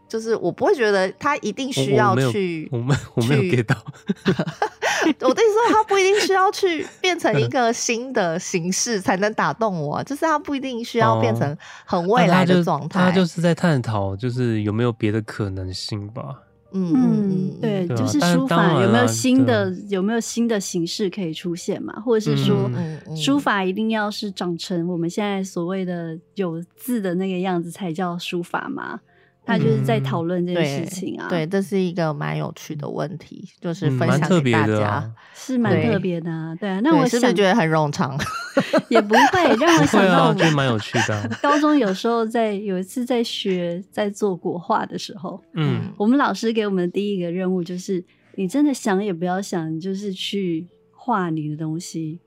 [0.08, 3.74] 就是我不会觉得他一定需要去，我没我没有 get 到
[5.20, 16.38] 我的意思说他不一定需要去变成一个新的形式才能打动我，就是他不一定需要变成很未来的状态，他就是在探讨，就是有没有别的可能性吧。
[16.74, 22.00] 嗯嗯，对，就是书法有没有新的有没有新的形式可以出现嘛？
[22.00, 22.68] 或者是说，
[23.16, 29.00] 书法一定要是长成我们现在所谓的有字的那个样子才叫书法吗？
[29.46, 36.54] 他就是在讨论这件事情啊，对，这是一个蛮有趣的问题，就是分享给大家，是蛮特别的啊。
[36.54, 38.18] 对啊，那我是不是觉得很冗长？
[38.88, 41.28] 也不会让我想到，我觉得蛮有趣的。
[41.42, 48.02] 高中有时候在有一次在学在做国画的时候，嗯，我们老师给我们的第一个任务就是，
[48.36, 52.18] 你真的想也不要想，就是去画你的东西。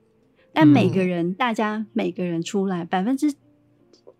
[0.52, 3.34] 但每个人，大家每个人出来百分之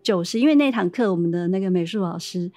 [0.03, 2.51] 九十，因为那堂课我们的那个美术老师。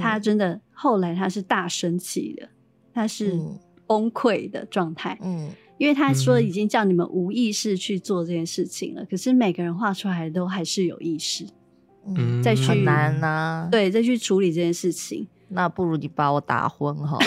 [0.00, 2.48] 他真的后来他是大生气的，
[2.92, 3.38] 他是
[3.86, 5.18] 崩溃的状态。
[5.22, 11.46] 嗯，因为他说已经叫你们无意识去做这件事情了，可是每个人画出来都还是有意识。
[12.06, 13.68] 嗯，再去很难呐。
[13.70, 17.18] 对，再去处理这件事情，那不如你把我打昏哈。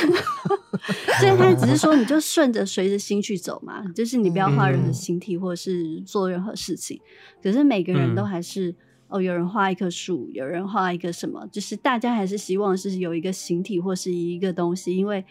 [1.19, 6.99] 所以他只是说，你就顺着随着心去走嘛，就是你不要画任何形体或者是做任何事情。
[7.41, 8.75] 可是每个人都还是。
[9.11, 15.23] 哦，有人画一棵树，有人画一个什么，就是大家还是希望是有一个形体或是一个东西，因为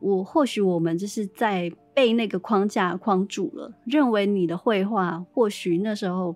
[0.00, 6.34] 我或许我们就是在被那个框架框住了，认为你的绘画或许那时候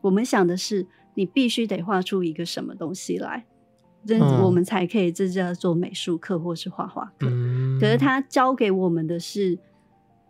[0.00, 3.44] 我们想的是你必须得画出一个什么东西来，
[4.06, 7.28] 这我们才可以这叫做美术课或是画画课。
[7.30, 9.58] 嗯、可是他教给我们的是。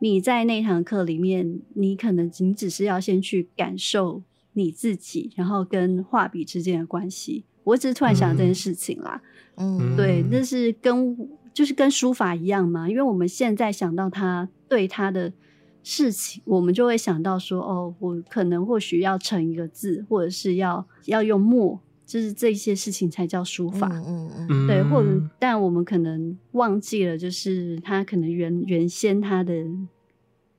[0.05, 4.21] 你在那堂课里面，你可能仅只是要先去感受
[4.53, 7.45] 你自己，然后跟画笔之间的关系。
[7.65, 9.23] 我只是突然想到这件事情啦，
[9.57, 11.17] 嗯，对，那是跟
[11.55, 15.33] 就是跟书法一样嘛，因为我们现在想到他对他的
[15.83, 21.81] 事情，我们就会想到说，哦，我可能或许要成一个字，或者是要要用墨。
[22.05, 29.65] 就是这些事情才叫书法，嗯嗯嗯，对，或者但我们可能忘记了，就是他可能原原先他的，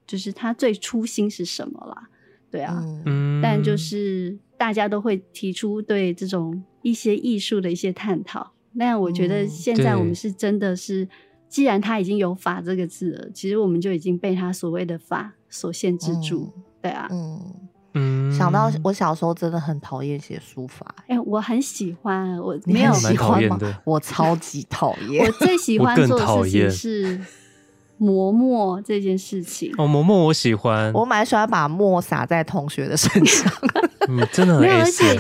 [0.08, 2.10] 就是他最初心是什么啦，
[2.54, 8.52] 对啊，嗯，但就是大家都会提出对这种一些艺术的一些探讨。
[8.74, 11.10] 那我觉得现在我们是真的是，
[11.50, 17.42] 既然他已经有“法”这个字了，其实我们就已经被他所谓的法所限制住，对啊，嗯。
[17.96, 23.60] 嗯，想到我小时候真的很讨厌写书法，哎、欸，我很喜欢，我没有喜欢吗？
[23.86, 27.22] 我超级讨厌，我最喜欢做的事情是
[28.04, 29.74] 磨墨这件事情。
[29.78, 33.52] 哦，磨墨我喜欢，我蛮喜欢把墨洒在同学的身上。
[34.10, 35.18] 嗯，真的很而且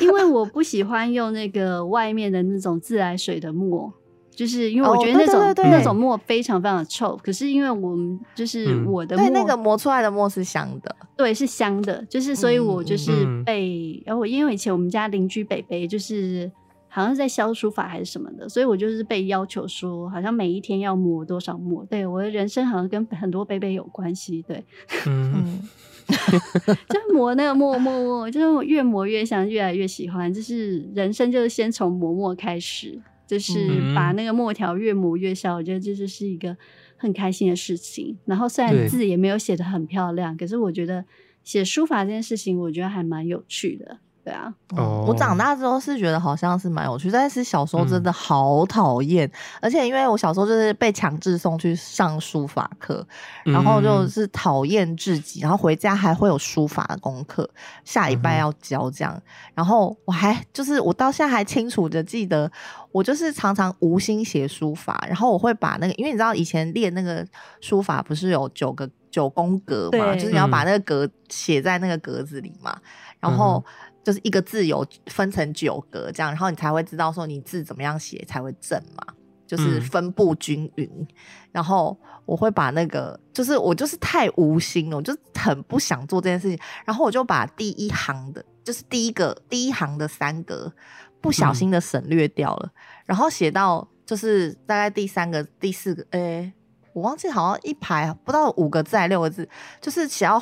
[0.00, 3.92] 因为我不喜欢用那个外面的那种自来水的墨。
[4.34, 13.10] 就是因为我觉得那种、哦、对对对对那种墨非常非常的臭，可是因为我们就是我的墨、嗯、对那个磨出来的墨是香的，对，是香的，就是所以我就是
[13.46, 16.52] 被，然后我因为以前我们家邻居北北就是
[16.96, 24.64] 好像是在教书法还是什么的，所以我就是被要求说好像每一天要磨多少墨，对，我的人生好像跟很多杯杯有关系，对，
[25.06, 25.60] 嗯，
[26.88, 32.98] 就磨那个墨墨墨，就是越磨越香，越来越喜欢，就是人生就是先从磨墨开始。
[33.26, 36.56] 就是把那个墨条越磨越小，嗯，我觉得这就是一个
[36.96, 38.16] 很开心的事情。
[38.24, 41.04] 然后虽然字也没有写得很漂亮，可是我觉得
[41.42, 43.98] 写书法这件事情，我觉得还蛮有趣的。
[44.26, 53.06] 对啊，哦，我长大之后是觉得好像是蛮有趣，但是小时候真的好讨厌，嗯，而且因为我小时候就是被强制送去上书法课，
[53.44, 57.48] 然后就是讨厌至极，然后回家还会有书法的功课，
[57.84, 59.22] 下礼拜要交这样，嗯，
[59.54, 62.50] 然后我还就是我到现在还清楚的记得，
[62.90, 67.24] 我就是常常无心写书法，然后我会把那个，因为你知道以前练那个
[67.60, 72.76] 书法不是有九个九宫格嘛，就是你要把那个格写在那个格子里嘛，
[73.20, 73.64] 然后。
[73.64, 73.72] 嗯
[74.06, 79.04] 就是一个字有分成九格这样，然后你才会知道说你字怎么样写才会正嘛，
[79.48, 80.88] 就是分布均匀。
[80.96, 81.06] 嗯、
[81.50, 86.56] 然后我会把那个，就是我就是太无心了，我就很不想做这件事情。
[86.84, 90.72] 然后我就把第一行的，就是第一个第一行的三格
[91.20, 96.52] 不小心的省略掉了，嗯、然后写到就是大概第三个、第四个，哎、欸，
[96.92, 99.48] 我忘记好像一排不到五个字还六个字，
[99.80, 100.40] 就是写到。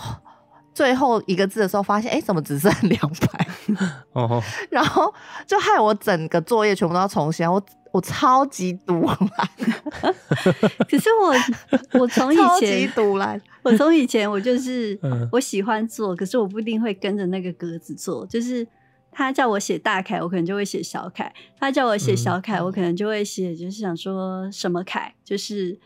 [0.75, 3.47] 最后一个字的时候，发现哎，怎么只剩两排？
[4.12, 5.12] 哦，然后
[5.47, 7.47] 就害我整个作业全部都要重写。
[7.49, 7.62] 我
[7.93, 9.18] 我超级赌烂，
[10.91, 11.33] 可是我
[12.01, 14.99] 我从以前超级赌烂，我从以前我就是
[15.31, 18.27] 我喜欢做，可是我不一定会跟着那个格子做。
[18.27, 18.66] 就是
[19.12, 25.79] 他叫我写大楷，我可能就会写小楷；他叫我写小楷，我可能就会写，就是想说什么楷，就是。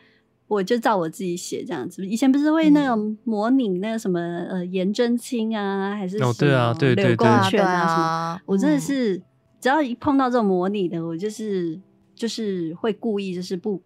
[0.49, 6.33] 我就照我自己写这样子，以前不是会那种模拟那个什么、嗯、呃颜真卿啊，还是什么
[6.95, 8.41] 柳公权啊什么？
[8.47, 9.23] 我真的是
[9.61, 11.79] 只要一碰到这种模拟的，我就是
[12.15, 13.83] 就是会故意就是不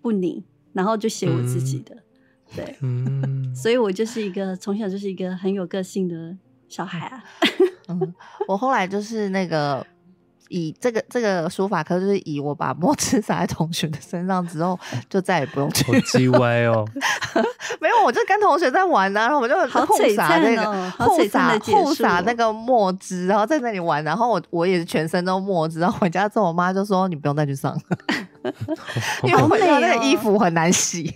[0.00, 0.42] 不拧，
[0.72, 6.36] 然后就写我自己的，嗯、对，嗯，所以我就是一个从小就是一个很有个性的
[6.68, 7.24] 小孩啊。
[7.88, 8.14] 嗯，
[8.46, 9.84] 我后来就是那个。
[10.54, 14.78] 以这个这个书法课，就是以我把墨汁洒在同学的身上之后，
[15.10, 15.84] 就再也不用去。
[15.84, 16.84] 好鸡歪哦！
[17.80, 24.04] 没有，我就跟同学在玩呢、啊，然后我们就互洒那个 互洒互洒那个墨汁，然后在那里玩。
[24.04, 25.80] 然后我我也是全身都墨汁。
[25.80, 27.80] 然后回家之后，我妈就说：“你不用再去上了，
[29.24, 31.12] 因为回家那个衣服很难洗。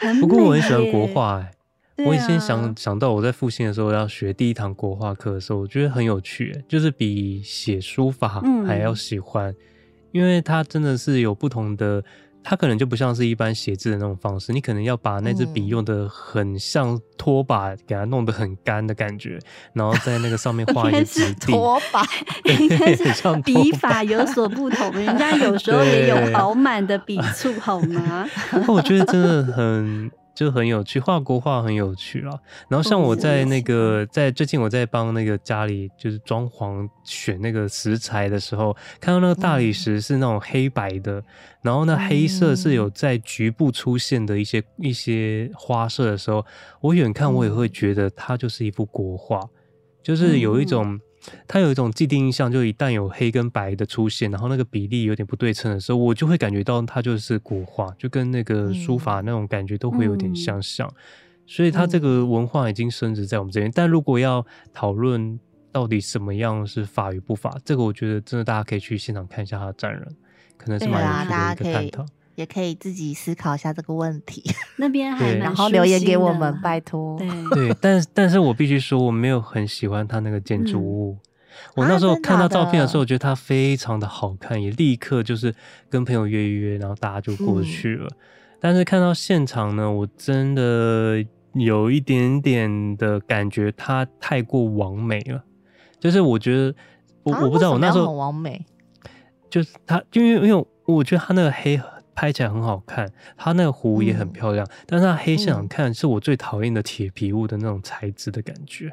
[0.00, 1.50] 哦”不过我很喜欢国画、欸。
[2.04, 9.56] 我以前想想到我在复兴的时候要学第一堂国画课的时候，我觉得很有趣，就是比写书法还要喜欢，嗯、
[10.12, 12.04] 因为它真的是有不同的，
[12.44, 19.38] 它可能就不像是一般写字的那种方式，你可能要把那支笔用的很像拖把，给它弄得很干的感觉，
[19.72, 21.52] 然后在那个上面 画一些质地。
[21.52, 22.04] 拖把，
[22.60, 23.04] 应该是
[23.42, 28.28] 笔法有所不同，人家有时候也有 饱满的笔触，好吗？
[28.68, 30.10] 我觉得真的很。
[30.36, 32.38] 就很有趣，画国画很有趣啦。
[32.68, 41.24] 然后像我在那个在最近我在帮那个家里就是装潢选那个石材的时候，看到那个大理石是那种黑白的，
[41.62, 46.44] 然后那黑色是有在局部出现的一些一些花色的时候，
[46.82, 49.40] 我远看我也会觉得它就是一幅国画，
[50.02, 51.00] 就是有一种。
[51.46, 60.92] 它有一种既定印象，就一旦有黑跟白的出现，然后那个比例有点不对称的时候，我就会感觉到它就是国画，就跟那个书法那种感觉都会有点相像。
[61.46, 63.70] 所以它这个文化已经升值在我们这边。
[63.70, 65.38] 嗯、但如果要讨论
[65.70, 70.08] 到底什么样是法与不法，这个我觉得真的大家可以去现场看一下它的展览，
[70.56, 72.06] 可能是蛮有趣的一个探讨。
[72.36, 74.44] 也可以自己思考一下这个问题。
[74.78, 77.18] 那边还然后留言给我们，拜托。
[77.18, 81.16] 对对，但但是我必须说，我没有很喜欢他那个建筑物。
[81.18, 85.52] 嗯、我那时候看到照片的时候，我觉得它非常的好看，也立刻就是
[85.88, 88.06] 跟朋友约一约，然后大家就过去了。
[88.06, 88.16] 嗯、
[88.60, 91.24] 但是看到现场呢，我真的
[91.54, 95.42] 有一点点的感觉，它太过完美了。
[95.98, 96.74] 就是我觉得，
[97.22, 98.62] 我我不知道我那时候很完美，
[99.48, 101.80] 就是它，因为因为我觉得它那个黑。
[102.16, 108.90] 拍起来很好看，它那个湖也很漂亮，嗯、但是它黑现场看是我最讨厌的铁皮屋的那种材质的感觉。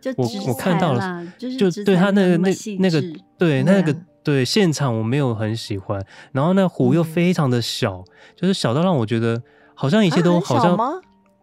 [0.00, 3.02] 就我我看到了，就是就对它那个那那个
[3.36, 6.02] 对那个对现场我没有很喜欢，
[6.32, 8.04] 然后那湖又非常的小，嗯、
[8.36, 9.42] 就是小到让我觉得
[9.74, 10.74] 好像一切都好像。
[10.76, 11.00] 啊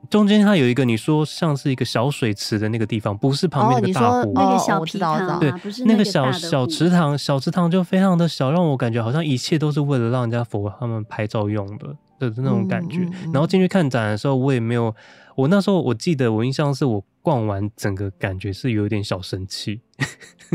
[0.09, 5.51] 中间它有一个你说像是一个小水池的那个地方，不是旁边那个大湖，那个小池塘，对，
[5.85, 11.87] 那个小小池塘，小池塘就非常的小，让我感觉好像一切都是为了让人家佛他们拍照用的
[12.19, 12.99] 的那种感觉。
[13.33, 14.95] 然后进去看展的时候，我也没有，
[15.35, 19.81] 我那时候我记得我印象是我逛完整个感觉是有一点小生气。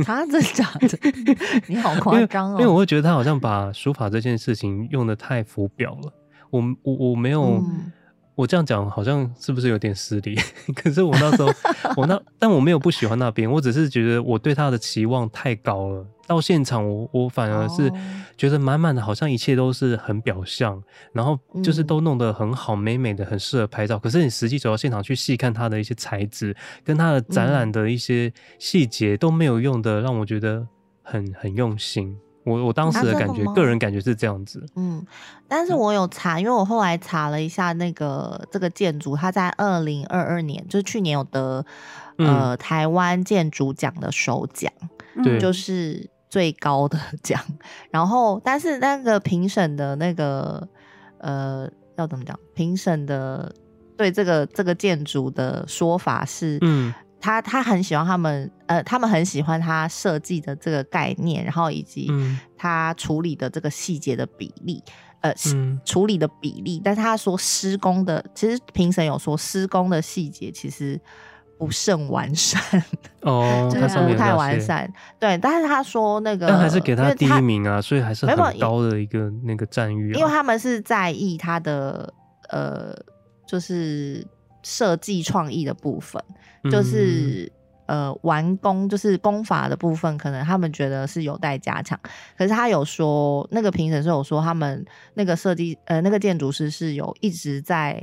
[0.05, 0.99] 他 真的假的？
[1.69, 2.57] 你好夸张哦！
[2.59, 6.13] 因为我会觉得他好像把书法这件事情用的太浮表了。
[6.49, 7.63] 我我我没有。
[8.35, 10.37] 我这样讲好像是不是有点失礼？
[10.75, 11.53] 可是我那时候，
[11.97, 16.07] 我那但我没有不喜欢那边，我只是觉得我对他的期望太高了。
[16.27, 17.93] 到现场我，我我反而是
[18.39, 23.99] 觉得满满的，好像一切都是很表象，然后就是都弄得很好，美美的，很适合拍照。
[23.99, 30.67] 可是你实际走到现场去细看它的一些材质，跟它的展览的一些细节都没有用的，让我觉得
[31.03, 32.17] 很很用心。
[32.45, 34.65] 我我当时的感觉，个人感觉是这样子。
[34.75, 35.05] 嗯，
[35.47, 41.65] 但是我有查，因为我后来查了一下那个这个建筑，它在二零二二年，就是去年有得
[42.19, 44.73] 呃台湾建筑奖的首奖，
[45.23, 47.41] 对，就是最高的奖。
[47.91, 50.67] 然后，但是那个评审的那个
[51.19, 52.39] 呃要怎么讲？
[52.55, 53.55] 评审的
[53.97, 56.93] 对这个这个建筑的说法是，嗯。
[57.23, 62.11] 他他很喜欢他们，呃，他们很喜欢他设计的这个概念，然后以及
[62.57, 64.83] 他处理的这个细节的比例，
[65.21, 66.83] 呃，嗯、处理的比例。
[66.85, 71.01] 但是他说施工的，其实评审有说施工的细节其实
[71.57, 72.61] 不甚完善
[73.21, 74.93] 哦，就是不太完善。
[75.21, 80.19] 对，但是他说那个，但还是给他第一名啊，所以还是很高的一个那个赞誉、啊。
[80.19, 82.13] 因为他们是在意他的
[82.49, 82.93] 呃，
[83.47, 84.27] 就是
[84.63, 86.23] 设计创意的部分。
[86.71, 87.51] 就是
[87.87, 91.99] 呃，完工就是功法的部分，可能他们觉得是有待加强。
[92.39, 98.01] 可是他有说，那个评审是有说，他们那个设计呃，那个建筑师是有一直在，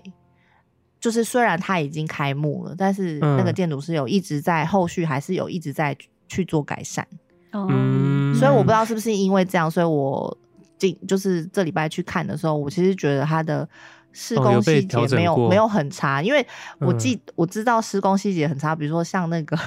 [1.00, 5.96] 就是虽然他已经开幕了，但是那个建筑师有一直在后续还是有一直在
[6.28, 7.08] 去做改善。
[7.54, 10.38] 嗯，所以我不知道是不是因为这样，所以我
[10.78, 13.68] 今就是这礼拜去看的时候，我其实觉得他的。
[14.12, 16.46] 施工细节没有、哦、有没有很差，因为
[16.80, 19.58] 我记、嗯、我知道施工细节很差，比如说像那个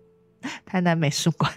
[0.64, 1.52] 台南美术馆，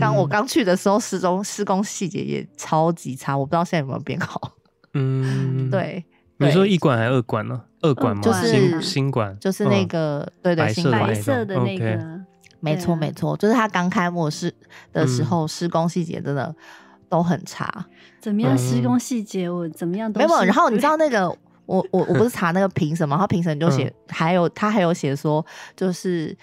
[0.00, 4.52] 当、嗯、 我刚去的时候，施工施工细节也超级差，我不知道现在有没有变好。
[4.94, 6.04] 嗯，对，
[6.38, 7.62] 你说一馆还是二馆呢？
[7.82, 8.22] 二馆吗？
[8.22, 12.20] 就是新新馆，就是那个、嗯、对对，新白色的那个，
[12.60, 14.54] 没错没错，就是他刚开幕式
[14.92, 16.54] 的时候，施工细节真的。
[17.06, 17.86] 都很差，
[18.24, 19.50] 怎么样施工细节？
[19.50, 20.44] 我怎么样都没有。
[20.44, 21.28] 然后你知道那个，
[21.66, 23.18] 我我我不是查那个评审吗？
[23.18, 25.44] 他评审就写，还有他还有写说，
[25.76, 26.34] 就是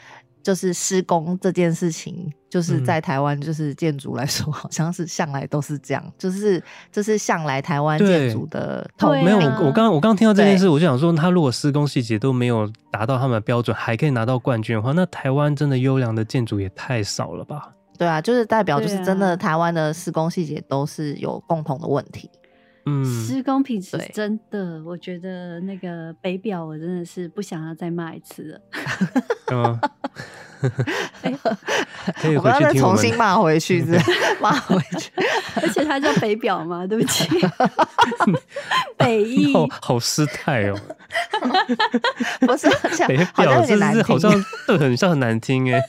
[0.43, 8.87] 就是施工这件事情，就是在台湾就是建筑来说， 好像是向来都是这样，就是就是向来台湾建筑的。
[9.23, 17.71] 没有，我我刚我刚听到这件事，我就想说，他如果施工细节都没有达到他们的标准，还可以拿到冠军的话，那台湾真的优良的建筑也太少了吧？
[18.01, 22.27] 对啊，就是代表，就是真的，台湾的施工细节都是有共同的问题。
[22.87, 28.61] 嗯，施工品质真的，我觉得那个北表，我真的是不想要再骂一次了。
[29.53, 29.79] 嗯，
[32.37, 33.91] 我们要再重新骂回去，是
[34.41, 35.11] 骂回去。
[35.61, 36.87] 而且它叫北表嘛？
[36.87, 37.29] 对不起，
[38.97, 40.79] 北艺好好失态哦。
[42.39, 42.67] 不是，
[43.07, 44.33] 北表真是好像
[44.65, 45.79] 对，很像很难听哎。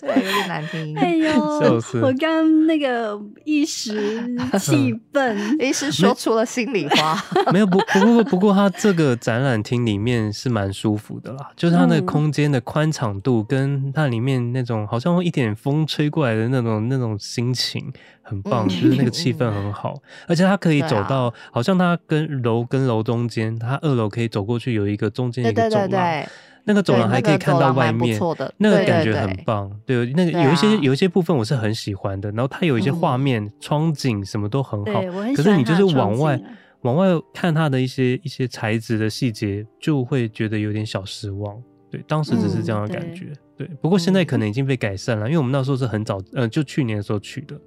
[0.00, 0.96] 对，有点难听。
[0.96, 1.30] 哎呦，
[2.02, 4.22] 我刚那个一时
[4.58, 7.22] 气愤， 一时说出了心里话。
[7.52, 17.92] 没 有不不过不过，它这个展览厅里面是蛮舒服的啦，就是它那个空间的宽敞度，跟它里面那种好像一点风吹过来的那种那种心情
[18.22, 26.24] 很棒，嗯、就是那个气氛很好，而且它可以走到，啊、好像它跟楼跟楼中间，它二楼可以走过去有一个中间一个走廊。
[26.68, 28.20] 那个走廊还可以看到外面，
[28.58, 29.70] 那个感觉很棒。
[29.86, 32.30] 对，那个有一些有一些部分我是很喜欢的。
[32.32, 35.00] 然后它有一些画面、窗景什么都很好。
[35.34, 36.38] 可是你就是往外
[36.82, 41.56] 往外看它的一些一些材质的细节，就会觉得有点小失望。
[41.90, 43.32] 对，当时只是这样的感觉。
[43.56, 47.58] 对，不过现在可能已经被改善了，因为我们那时候是很早，呃，就去年的时候去的。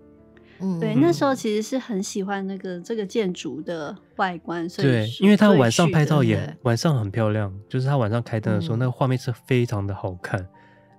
[0.61, 10.39] 嗯，对，那时候其实是很喜欢那个这个建筑的外观，所以对，因为它晚上拍照也晚上很漂亮，就是它晚上开灯的时候，那个画面是非常的好看，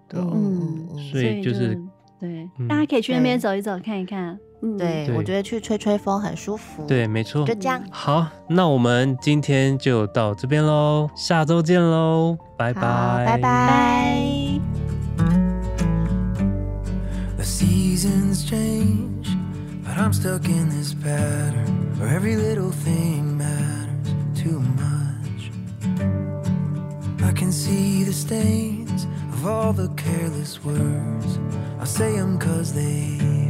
[0.09, 1.79] 对，嗯，所以就是
[2.21, 7.83] 对，大家可以去那边走一走，看一看，嗯，对，我觉得去吹吹风很舒服，对，没错，就这样。
[7.91, 12.81] 好，那我们今天就到这边喽，下周见喽，拜拜，
[13.27, 13.39] 拜。
[13.39, 14.23] 拜。
[19.93, 25.51] But I'm stuck in this pattern where every little thing matters too much.
[27.23, 31.39] I can see the stains of all the careless words.
[31.79, 33.42] I say them cause they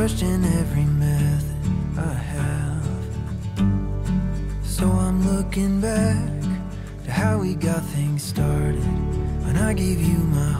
[0.00, 2.88] question every method I have.
[4.64, 6.40] So I'm looking back
[7.04, 8.82] to how we got things started
[9.44, 10.59] when I gave you my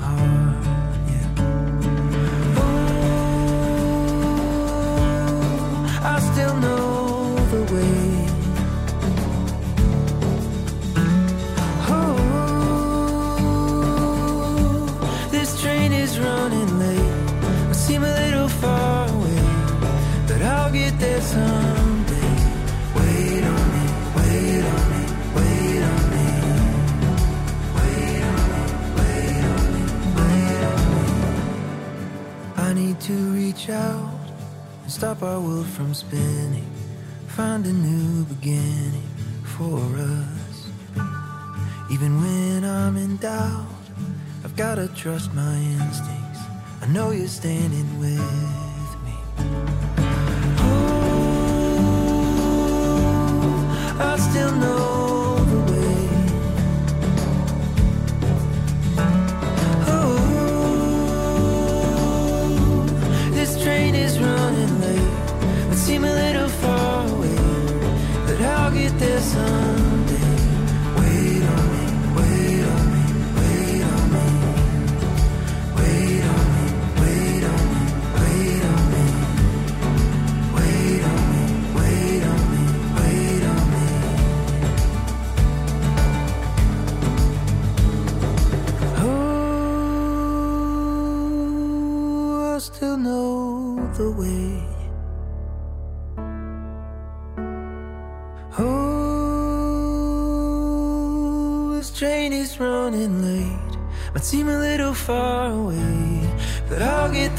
[33.60, 34.20] reach out
[34.82, 36.66] and stop our world from spinning.
[37.28, 39.08] Find a new beginning
[39.44, 40.70] for us.
[41.90, 43.66] Even when I'm in doubt,
[44.44, 46.40] I've gotta trust my instincts.
[46.80, 48.69] I know you're standing with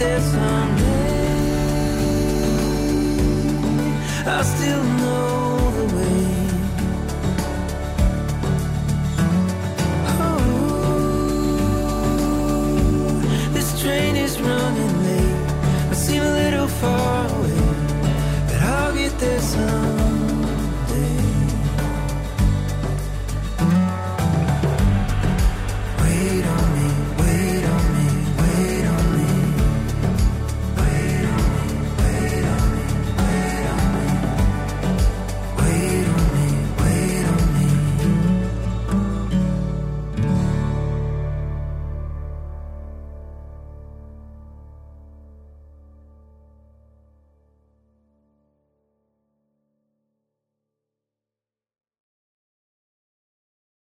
[0.01, 0.50] this